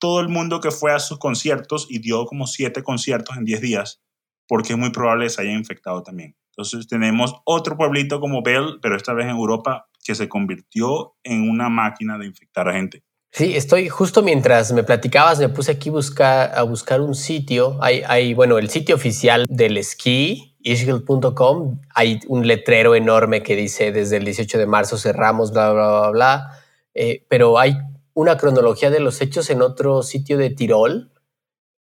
todo 0.01 0.21
el 0.21 0.29
mundo 0.29 0.61
que 0.61 0.71
fue 0.71 0.92
a 0.92 0.99
sus 0.99 1.19
conciertos 1.19 1.87
y 1.88 2.01
dio 2.01 2.25
como 2.27 2.47
siete 2.47 2.83
conciertos 2.83 3.37
en 3.37 3.45
10 3.45 3.61
días, 3.61 4.03
porque 4.49 4.73
es 4.73 4.79
muy 4.79 4.90
probable 4.90 5.27
que 5.27 5.31
se 5.31 5.42
haya 5.42 5.53
infectado 5.53 6.03
también. 6.03 6.37
Entonces 6.51 6.88
tenemos 6.88 7.35
otro 7.45 7.77
pueblito 7.77 8.19
como 8.19 8.42
Bell, 8.42 8.79
pero 8.81 8.97
esta 8.97 9.12
vez 9.12 9.27
en 9.27 9.37
Europa, 9.37 9.88
que 10.03 10.14
se 10.14 10.29
convirtió 10.29 11.16
en 11.23 11.49
una 11.49 11.69
máquina 11.69 12.19
de 12.19 12.27
infectar 12.27 12.69
a 12.69 12.73
gente. 12.73 13.05
Sí, 13.37 13.55
estoy 13.55 13.90
justo 13.90 14.22
mientras 14.22 14.72
me 14.72 14.83
platicabas, 14.83 15.38
me 15.38 15.51
puse 15.51 15.72
aquí 15.72 15.90
a 15.90 16.62
buscar 16.62 17.03
un 17.03 17.14
sitio. 17.14 17.77
Hay, 17.83 18.01
hay, 18.07 18.33
bueno, 18.33 18.57
el 18.57 18.70
sitio 18.70 18.94
oficial 18.94 19.44
del 19.51 19.77
esquí, 19.77 20.57
ishgil.com. 20.61 21.83
Hay 21.94 22.20
un 22.29 22.46
letrero 22.46 22.94
enorme 22.94 23.42
que 23.42 23.55
dice 23.55 23.92
desde 23.92 24.16
el 24.16 24.25
18 24.25 24.57
de 24.57 24.64
marzo 24.64 24.96
cerramos, 24.96 25.53
bla, 25.53 25.70
bla, 25.70 26.01
bla, 26.01 26.11
bla. 26.12 26.51
Eh, 26.94 27.27
pero 27.29 27.59
hay 27.59 27.77
una 28.14 28.38
cronología 28.38 28.88
de 28.88 29.01
los 29.01 29.20
hechos 29.20 29.51
en 29.51 29.61
otro 29.61 30.03
sitio 30.03 30.38
de 30.38 30.49
Tirol 30.49 31.12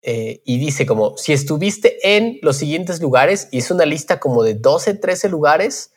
eh, 0.02 0.42
y 0.44 0.58
dice 0.58 0.84
como, 0.84 1.16
si 1.16 1.32
estuviste 1.32 1.96
en 2.18 2.40
los 2.42 2.58
siguientes 2.58 3.00
lugares, 3.00 3.48
y 3.52 3.58
es 3.60 3.70
una 3.70 3.86
lista 3.86 4.20
como 4.20 4.42
de 4.42 4.52
12, 4.52 4.96
13 4.96 5.30
lugares 5.30 5.94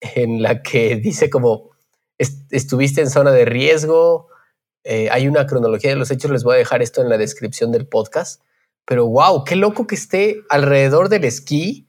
en 0.00 0.40
la 0.40 0.62
que 0.62 0.96
dice 0.96 1.28
como, 1.28 1.72
estuviste 2.16 3.02
en 3.02 3.10
zona 3.10 3.32
de 3.32 3.44
riesgo, 3.44 4.28
eh, 4.84 5.08
hay 5.10 5.28
una 5.28 5.46
cronología 5.46 5.90
de 5.90 5.96
los 5.96 6.10
hechos, 6.10 6.30
les 6.30 6.44
voy 6.44 6.54
a 6.54 6.58
dejar 6.58 6.82
esto 6.82 7.02
en 7.02 7.08
la 7.08 7.18
descripción 7.18 7.72
del 7.72 7.86
podcast, 7.86 8.42
pero 8.84 9.06
wow, 9.06 9.44
qué 9.44 9.56
loco 9.56 9.86
que 9.86 9.94
esté 9.94 10.42
alrededor 10.48 11.08
del 11.08 11.24
esquí 11.24 11.86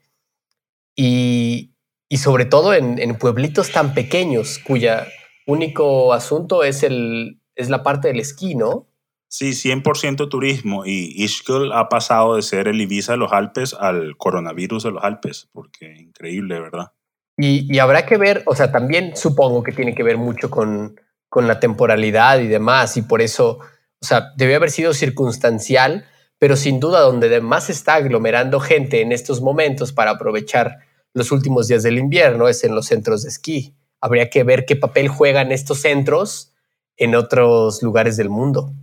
y, 0.95 1.71
y 2.09 2.17
sobre 2.17 2.45
todo 2.45 2.73
en, 2.73 2.99
en, 2.99 3.15
pueblitos 3.15 3.71
tan 3.71 3.93
pequeños 3.93 4.59
cuya 4.59 5.07
único 5.47 6.13
asunto 6.13 6.63
es, 6.63 6.83
el, 6.83 7.39
es 7.55 7.69
la 7.69 7.83
parte 7.83 8.09
del 8.09 8.19
esquí, 8.19 8.55
¿no? 8.55 8.87
Sí, 9.29 9.51
100% 9.51 10.27
turismo 10.27 10.85
y 10.85 11.23
Ischgl 11.23 11.71
ha 11.71 11.87
pasado 11.87 12.35
de 12.35 12.41
ser 12.41 12.67
el 12.67 12.81
Ibiza 12.81 13.13
de 13.13 13.19
los 13.19 13.31
Alpes 13.31 13.75
al 13.79 14.17
coronavirus 14.17 14.83
de 14.83 14.91
los 14.91 15.03
Alpes, 15.03 15.47
porque 15.53 15.95
increíble, 15.99 16.59
¿verdad? 16.59 16.91
Y, 17.37 17.73
y 17.73 17.79
habrá 17.79 18.05
que 18.05 18.17
ver, 18.17 18.43
o 18.47 18.55
sea, 18.55 18.71
también 18.71 19.15
supongo 19.15 19.63
que 19.63 19.71
tiene 19.71 19.95
que 19.95 20.03
ver 20.03 20.17
mucho 20.17 20.49
con, 20.49 20.99
con 21.29 21.47
la 21.47 21.59
temporalidad 21.59 22.39
y 22.39 22.47
demás, 22.47 22.97
y 22.97 23.03
por 23.03 23.21
eso, 23.21 23.59
o 24.01 24.05
sea, 24.05 24.33
debe 24.35 24.55
haber 24.55 24.71
sido 24.71 24.93
circunstancial, 24.93 26.05
pero 26.39 26.55
sin 26.55 26.79
duda 26.79 27.01
donde 27.01 27.39
más 27.41 27.69
está 27.69 27.95
aglomerando 27.95 28.59
gente 28.59 29.01
en 29.01 29.11
estos 29.11 29.41
momentos 29.41 29.93
para 29.93 30.11
aprovechar 30.11 30.79
los 31.13 31.31
últimos 31.31 31.67
días 31.67 31.83
del 31.83 31.97
invierno 31.97 32.47
es 32.47 32.63
en 32.63 32.75
los 32.75 32.87
centros 32.87 33.23
de 33.23 33.29
esquí. 33.29 33.75
Habría 34.01 34.29
que 34.29 34.43
ver 34.43 34.65
qué 34.65 34.75
papel 34.75 35.07
juegan 35.07 35.51
estos 35.51 35.81
centros 35.81 36.53
en 36.97 37.15
otros 37.15 37.81
lugares 37.83 38.17
del 38.17 38.29
mundo. 38.29 38.73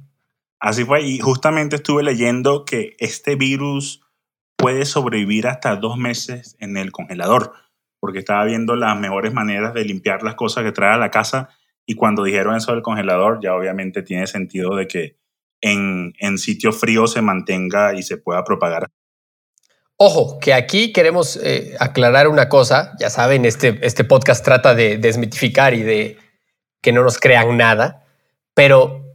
Así 0.59 0.85
fue, 0.85 1.03
y 1.03 1.19
justamente 1.19 1.77
estuve 1.77 2.03
leyendo 2.03 2.65
que 2.65 2.97
este 2.99 3.37
virus 3.37 4.03
puede 4.57 4.87
sobrevivir 4.87 5.47
hasta 5.47 5.77
dos 5.77 5.97
meses 5.97 6.57
en 6.59 6.77
el 6.77 6.93
congelador, 6.93 7.53
porque 8.01 8.19
estaba 8.19 8.45
viendo 8.45 8.75
las 8.75 8.99
mejores 8.99 9.33
maneras 9.33 9.75
de 9.75 9.85
limpiar 9.85 10.23
las 10.23 10.35
cosas 10.35 10.65
que 10.65 10.73
trae 10.73 10.95
a 10.95 10.99
la 10.99 11.11
casa, 11.11 11.51
y 11.87 11.95
cuando 11.95 12.25
dijeron 12.25 12.57
eso 12.57 12.73
del 12.73 12.83
congelador, 12.83 13.39
ya 13.43 13.55
obviamente 13.55 14.03
tiene 14.03 14.27
sentido 14.27 14.75
de 14.75 14.89
que 14.89 15.17
en, 15.61 16.13
en 16.19 16.37
sitio 16.37 16.73
frío 16.73 17.07
se 17.07 17.23
mantenga 17.23 17.95
y 17.95 18.03
se 18.03 18.17
pueda 18.17 18.45
propagar. 18.45 18.89
Ojo, 19.97 20.39
que 20.39 20.53
aquí 20.53 20.93
queremos 20.93 21.39
eh, 21.43 21.75
aclarar 21.81 22.29
una 22.29 22.51
cosa, 22.51 22.93
ya 22.99 23.09
saben, 23.09 23.47
este, 23.47 23.79
este 23.81 24.05
podcast 24.05 24.45
trata 24.45 24.75
de 24.75 24.99
desmitificar 24.99 25.73
y 25.73 25.83
de 25.83 26.19
que 26.83 26.93
no 26.93 27.03
nos 27.03 27.19
crean 27.19 27.57
nada, 27.57 28.05
pero 28.53 29.07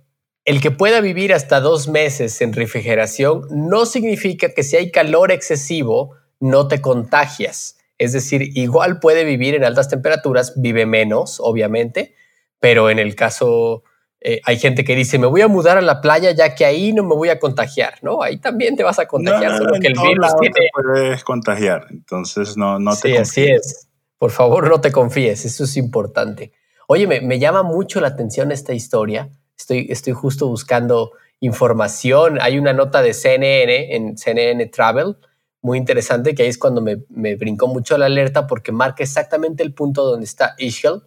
el 0.43 0.59
que 0.59 0.71
pueda 0.71 1.01
vivir 1.01 1.33
hasta 1.33 1.59
dos 1.59 1.87
meses 1.87 2.41
en 2.41 2.53
refrigeración 2.53 3.43
no 3.51 3.85
significa 3.85 4.49
que 4.55 4.63
si 4.63 4.75
hay 4.75 4.89
calor 4.89 5.31
excesivo 5.31 6.15
no 6.39 6.67
te 6.67 6.81
contagias. 6.81 7.77
Es 7.99 8.13
decir, 8.13 8.57
igual 8.57 8.99
puede 8.99 9.23
vivir 9.23 9.53
en 9.53 9.63
altas 9.63 9.87
temperaturas, 9.87 10.53
vive 10.59 10.87
menos, 10.87 11.39
obviamente, 11.39 12.15
pero 12.61 12.89
en 12.89 12.99
el 12.99 13.15
caso 13.15 13.83
eh, 14.21 14.39
hay 14.45 14.57
gente 14.57 14.85
que 14.85 14.95
dice, 14.95 15.19
me 15.19 15.27
voy 15.27 15.41
a 15.41 15.49
mudar 15.49 15.77
a 15.77 15.81
la 15.81 15.99
playa 15.99 16.31
ya 16.31 16.55
que 16.55 16.63
ahí 16.63 16.93
no 16.93 17.03
me 17.03 17.15
voy 17.15 17.27
a 17.27 17.39
contagiar, 17.39 17.95
¿no? 18.01 18.23
Ahí 18.23 18.37
también 18.37 18.77
te 18.77 18.83
vas 18.83 18.99
a 18.99 19.07
contagiar, 19.07 19.61
no, 19.61 19.73
que 19.73 19.87
el 19.87 19.99
virus 19.99 20.37
tiene... 20.39 20.55
Te 20.55 20.69
puedes 20.73 21.23
contagiar, 21.25 21.87
entonces 21.89 22.55
no, 22.55 22.79
no 22.79 22.91
te 22.95 23.09
Sí, 23.09 23.17
así 23.17 23.43
es. 23.47 23.89
Por 24.17 24.31
favor, 24.31 24.69
no 24.69 24.79
te 24.79 24.93
confíes, 24.93 25.43
eso 25.43 25.65
es 25.65 25.75
importante. 25.75 26.53
Oye, 26.87 27.07
me, 27.07 27.19
me 27.19 27.39
llama 27.39 27.63
mucho 27.63 27.99
la 27.99 28.07
atención 28.07 28.53
esta 28.53 28.73
historia 28.73 29.29
Estoy, 29.61 29.87
estoy 29.91 30.13
justo 30.13 30.47
buscando 30.47 31.11
información. 31.39 32.39
Hay 32.41 32.57
una 32.57 32.73
nota 32.73 33.03
de 33.03 33.13
CNN 33.13 33.95
en 33.95 34.17
CNN 34.17 34.65
Travel 34.67 35.17
muy 35.61 35.77
interesante 35.77 36.33
que 36.33 36.41
ahí 36.41 36.49
es 36.49 36.57
cuando 36.57 36.81
me, 36.81 37.03
me 37.09 37.35
brincó 37.35 37.67
mucho 37.67 37.95
la 37.99 38.07
alerta 38.07 38.47
porque 38.47 38.71
marca 38.71 39.03
exactamente 39.03 39.61
el 39.61 39.75
punto 39.75 40.03
donde 40.03 40.25
está 40.25 40.55
Ischgl, 40.57 41.03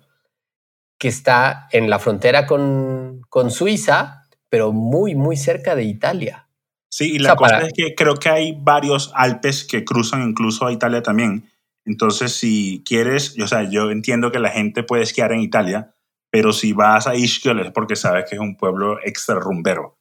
que 0.98 1.09
está 1.09 1.68
en 1.72 1.90
la 1.90 1.98
frontera 1.98 2.46
con, 2.46 3.22
con 3.28 3.50
Suiza, 3.50 4.28
pero 4.48 4.72
muy, 4.72 5.14
muy 5.14 5.37
cerca 5.37 5.74
de 5.74 5.85
Italia. 5.85 6.48
Sí, 6.88 7.14
y 7.14 7.18
la 7.18 7.35
cosa 7.35 7.62
es 7.62 7.72
que 7.72 7.94
creo 7.96 8.14
que 8.14 8.28
hay 8.28 8.57
varios 8.57 9.11
Alpes 9.14 9.64
que 9.64 9.85
cruzan 9.85 10.28
incluso 10.28 10.64
a 10.64 10.72
Italia 10.72 11.02
también. 11.02 11.50
Entonces, 11.85 12.33
si 12.37 12.83
quieres, 12.87 13.37
o 13.40 13.48
sea, 13.48 13.68
yo 13.68 13.90
entiendo 13.90 14.30
que 14.30 14.38
la 14.38 14.50
gente 14.50 14.85
puede 14.85 15.02
esquiar 15.02 15.33
en 15.33 15.40
Italia, 15.40 15.94
pero 16.30 16.52
si 16.52 16.72
vas 16.72 17.07
a 17.07 17.16
Ischgl 17.16 17.61
es 17.61 17.72
porque 17.72 17.96
sabes 17.96 18.26
que 18.28 18.37
es 18.37 18.40
un 18.40 18.57
pueblo 18.57 18.98
extra 19.04 19.35
rumbero. 19.37 19.98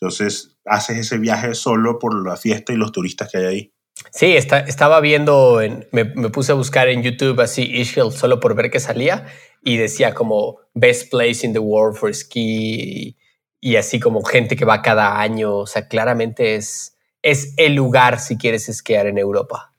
Entonces, 0.00 0.58
haces 0.64 0.98
ese 0.98 1.18
viaje 1.18 1.54
solo 1.54 1.98
por 1.98 2.14
la 2.26 2.36
fiesta 2.36 2.72
y 2.72 2.76
los 2.76 2.92
turistas 2.92 3.30
que 3.30 3.38
hay 3.38 3.44
ahí. 3.44 3.72
Sí, 4.10 4.36
está, 4.36 4.60
estaba 4.60 5.00
viendo, 5.00 5.60
me, 5.92 6.04
me, 6.04 6.30
puse 6.30 6.52
a 6.52 6.54
buscar 6.54 6.88
en 6.88 7.02
YouTube 7.02 7.40
así 7.40 7.62
Ischgl 7.62 8.12
solo 8.12 8.40
por 8.40 8.54
ver 8.54 8.70
qué 8.70 8.80
salía 8.80 9.26
y 9.62 9.76
decía 9.76 10.14
como 10.14 10.58
best 10.74 11.10
place 11.10 11.44
in 11.44 11.52
the 11.52 11.58
world 11.58 11.96
for 11.96 12.14
ski 12.14 13.16
y, 13.60 13.76
así 13.76 13.98
como 14.00 14.22
gente 14.22 14.56
que 14.56 14.64
va 14.64 14.82
cada 14.82 15.20
año. 15.20 15.56
O 15.56 15.66
sea, 15.66 15.88
claramente 15.88 16.54
es, 16.54 16.96
es 17.22 17.54
el 17.56 17.74
lugar 17.74 18.20
si 18.20 18.36
quieres 18.36 18.68
esquiar 18.68 19.06
en 19.06 19.18
Europa. 19.18 19.74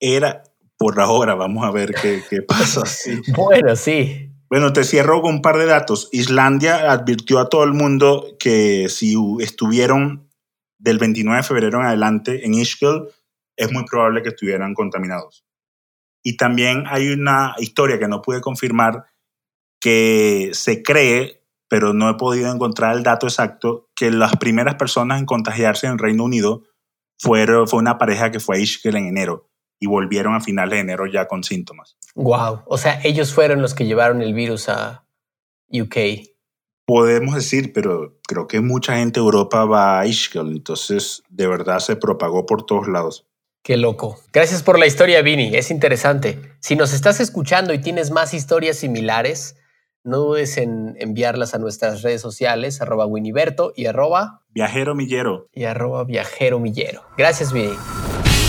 Era 0.00 0.42
por 0.76 1.00
ahora, 1.00 1.34
vamos 1.34 1.64
a 1.64 1.70
ver 1.70 1.94
qué, 1.94 2.22
qué 2.28 2.42
pasa. 2.42 2.82
Sí. 2.86 3.20
bueno, 3.36 3.76
sí. 3.76 4.32
Bueno, 4.48 4.72
te 4.72 4.84
cierro 4.84 5.20
con 5.20 5.34
un 5.34 5.42
par 5.42 5.58
de 5.58 5.66
datos. 5.66 6.08
Islandia 6.10 6.90
advirtió 6.90 7.38
a 7.38 7.50
todo 7.50 7.64
el 7.64 7.74
mundo 7.74 8.24
que 8.38 8.88
si 8.88 9.14
estuvieron 9.40 10.30
del 10.78 10.98
29 10.98 11.36
de 11.36 11.42
febrero 11.42 11.80
en 11.80 11.86
adelante 11.86 12.46
en 12.46 12.54
Ischgl, 12.54 13.08
es 13.58 13.72
muy 13.72 13.84
probable 13.84 14.22
que 14.22 14.30
estuvieran 14.30 14.72
contaminados. 14.72 15.44
Y 16.22 16.36
también 16.36 16.84
hay 16.86 17.08
una 17.08 17.54
historia 17.58 17.98
que 17.98 18.08
no 18.08 18.22
pude 18.22 18.40
confirmar 18.40 19.06
que 19.80 20.50
se 20.52 20.82
cree, 20.82 21.44
pero 21.68 21.92
no 21.92 22.08
he 22.08 22.14
podido 22.14 22.52
encontrar 22.52 22.96
el 22.96 23.02
dato 23.02 23.26
exacto, 23.26 23.88
que 23.94 24.10
las 24.10 24.36
primeras 24.36 24.76
personas 24.76 25.20
en 25.20 25.26
contagiarse 25.26 25.86
en 25.86 25.92
el 25.92 25.98
Reino 25.98 26.24
Unido 26.24 26.64
fueron, 27.18 27.68
fue 27.68 27.78
una 27.78 27.98
pareja 27.98 28.30
que 28.30 28.40
fue 28.40 28.56
a 28.56 28.60
Ischgl 28.60 28.96
en 28.96 29.06
enero 29.06 29.50
y 29.80 29.86
volvieron 29.86 30.34
a 30.34 30.40
finales 30.40 30.76
de 30.76 30.80
enero 30.80 31.06
ya 31.06 31.26
con 31.26 31.44
síntomas. 31.44 31.96
Wow, 32.14 32.62
o 32.66 32.78
sea, 32.78 33.00
ellos 33.04 33.32
fueron 33.32 33.62
los 33.62 33.74
que 33.74 33.86
llevaron 33.86 34.22
el 34.22 34.34
virus 34.34 34.68
a 34.68 35.04
UK. 35.70 35.96
Podemos 36.84 37.34
decir, 37.34 37.72
pero 37.72 38.18
creo 38.26 38.46
que 38.46 38.60
mucha 38.60 38.96
gente 38.96 39.20
de 39.20 39.24
Europa 39.24 39.64
va 39.66 40.00
a 40.00 40.06
Ischgl, 40.06 40.50
entonces 40.50 41.22
de 41.28 41.46
verdad 41.46 41.80
se 41.80 41.96
propagó 41.96 42.46
por 42.46 42.64
todos 42.64 42.88
lados. 42.88 43.27
Qué 43.68 43.76
loco. 43.76 44.18
Gracias 44.32 44.62
por 44.62 44.78
la 44.78 44.86
historia, 44.86 45.20
Vini. 45.20 45.54
Es 45.54 45.70
interesante. 45.70 46.38
Si 46.58 46.74
nos 46.74 46.94
estás 46.94 47.20
escuchando 47.20 47.74
y 47.74 47.78
tienes 47.78 48.10
más 48.10 48.32
historias 48.32 48.78
similares, 48.78 49.56
no 50.02 50.20
dudes 50.20 50.56
en 50.56 50.96
enviarlas 50.98 51.52
a 51.52 51.58
nuestras 51.58 52.00
redes 52.00 52.22
sociales, 52.22 52.80
arroba 52.80 53.04
Winiberto 53.04 53.74
y 53.76 53.84
arroba 53.84 54.40
Viajero 54.48 54.94
Millero. 54.94 55.50
Y 55.52 55.64
arroba 55.64 56.04
Viajero 56.04 56.58
Millero. 56.58 57.02
Gracias, 57.18 57.52
Vini. 57.52 57.74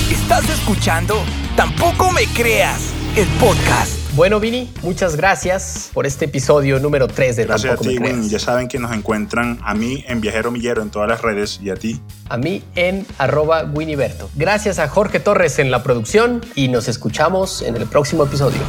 ¿Estás 0.10 0.49
escuchando? 0.49 1.21
Tampoco 1.58 2.13
me 2.13 2.23
creas 2.34 2.93
el 3.17 3.27
podcast. 3.41 3.98
Bueno, 4.19 4.41
Vini, 4.41 4.69
muchas 4.82 5.15
gracias 5.15 5.91
por 5.93 6.05
este 6.05 6.25
episodio 6.25 6.77
número 6.77 7.08
3 7.08 7.38
de 7.38 7.45
Gracias 7.45 7.77
Tampoco 7.77 8.05
a 8.05 8.10
ti. 8.10 8.27
Ya 8.27 8.38
saben 8.38 8.67
que 8.67 8.77
nos 8.77 8.91
encuentran 8.91 9.58
a 9.63 9.73
mí 9.73 10.03
en 10.10 10.19
Viajero 10.19 10.51
Millero 10.51 10.82
en 10.82 10.89
todas 10.89 11.08
las 11.08 11.21
redes 11.21 11.58
y 11.63 11.69
a 11.69 11.75
ti. 11.75 12.01
A 12.27 12.36
mí 12.36 12.62
en 12.75 13.05
arroba 13.17 13.63
Winiberto. 13.63 14.29
Gracias 14.36 14.77
a 14.77 14.89
Jorge 14.89 15.21
Torres 15.21 15.58
en 15.58 15.71
la 15.71 15.84
producción 15.84 16.41
y 16.53 16.67
nos 16.67 16.89
escuchamos 16.89 17.62
en 17.62 17.77
el 17.77 17.86
próximo 17.86 18.25
episodio. 18.25 18.60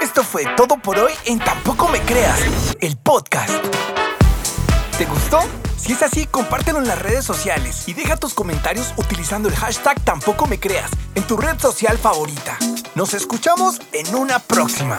Esto 0.00 0.22
fue 0.22 0.44
todo 0.56 0.78
por 0.80 0.96
hoy 0.96 1.12
en 1.24 1.40
Tampoco 1.40 1.88
me 1.88 1.98
creas 2.02 2.40
el 2.80 2.96
podcast. 2.98 3.50
¿Te 4.98 5.04
gustó? 5.04 5.40
Si 5.76 5.92
es 5.92 6.02
así, 6.02 6.24
compártelo 6.24 6.78
en 6.78 6.88
las 6.88 6.98
redes 6.98 7.22
sociales 7.22 7.86
y 7.86 7.92
deja 7.92 8.16
tus 8.16 8.32
comentarios 8.32 8.94
utilizando 8.96 9.50
el 9.50 9.54
hashtag 9.54 10.02
Tampoco 10.02 10.48
en 11.14 11.22
tu 11.24 11.36
red 11.36 11.58
social 11.58 11.98
favorita. 11.98 12.58
Nos 12.94 13.12
escuchamos 13.12 13.78
en 13.92 14.14
una 14.14 14.38
próxima. 14.38 14.98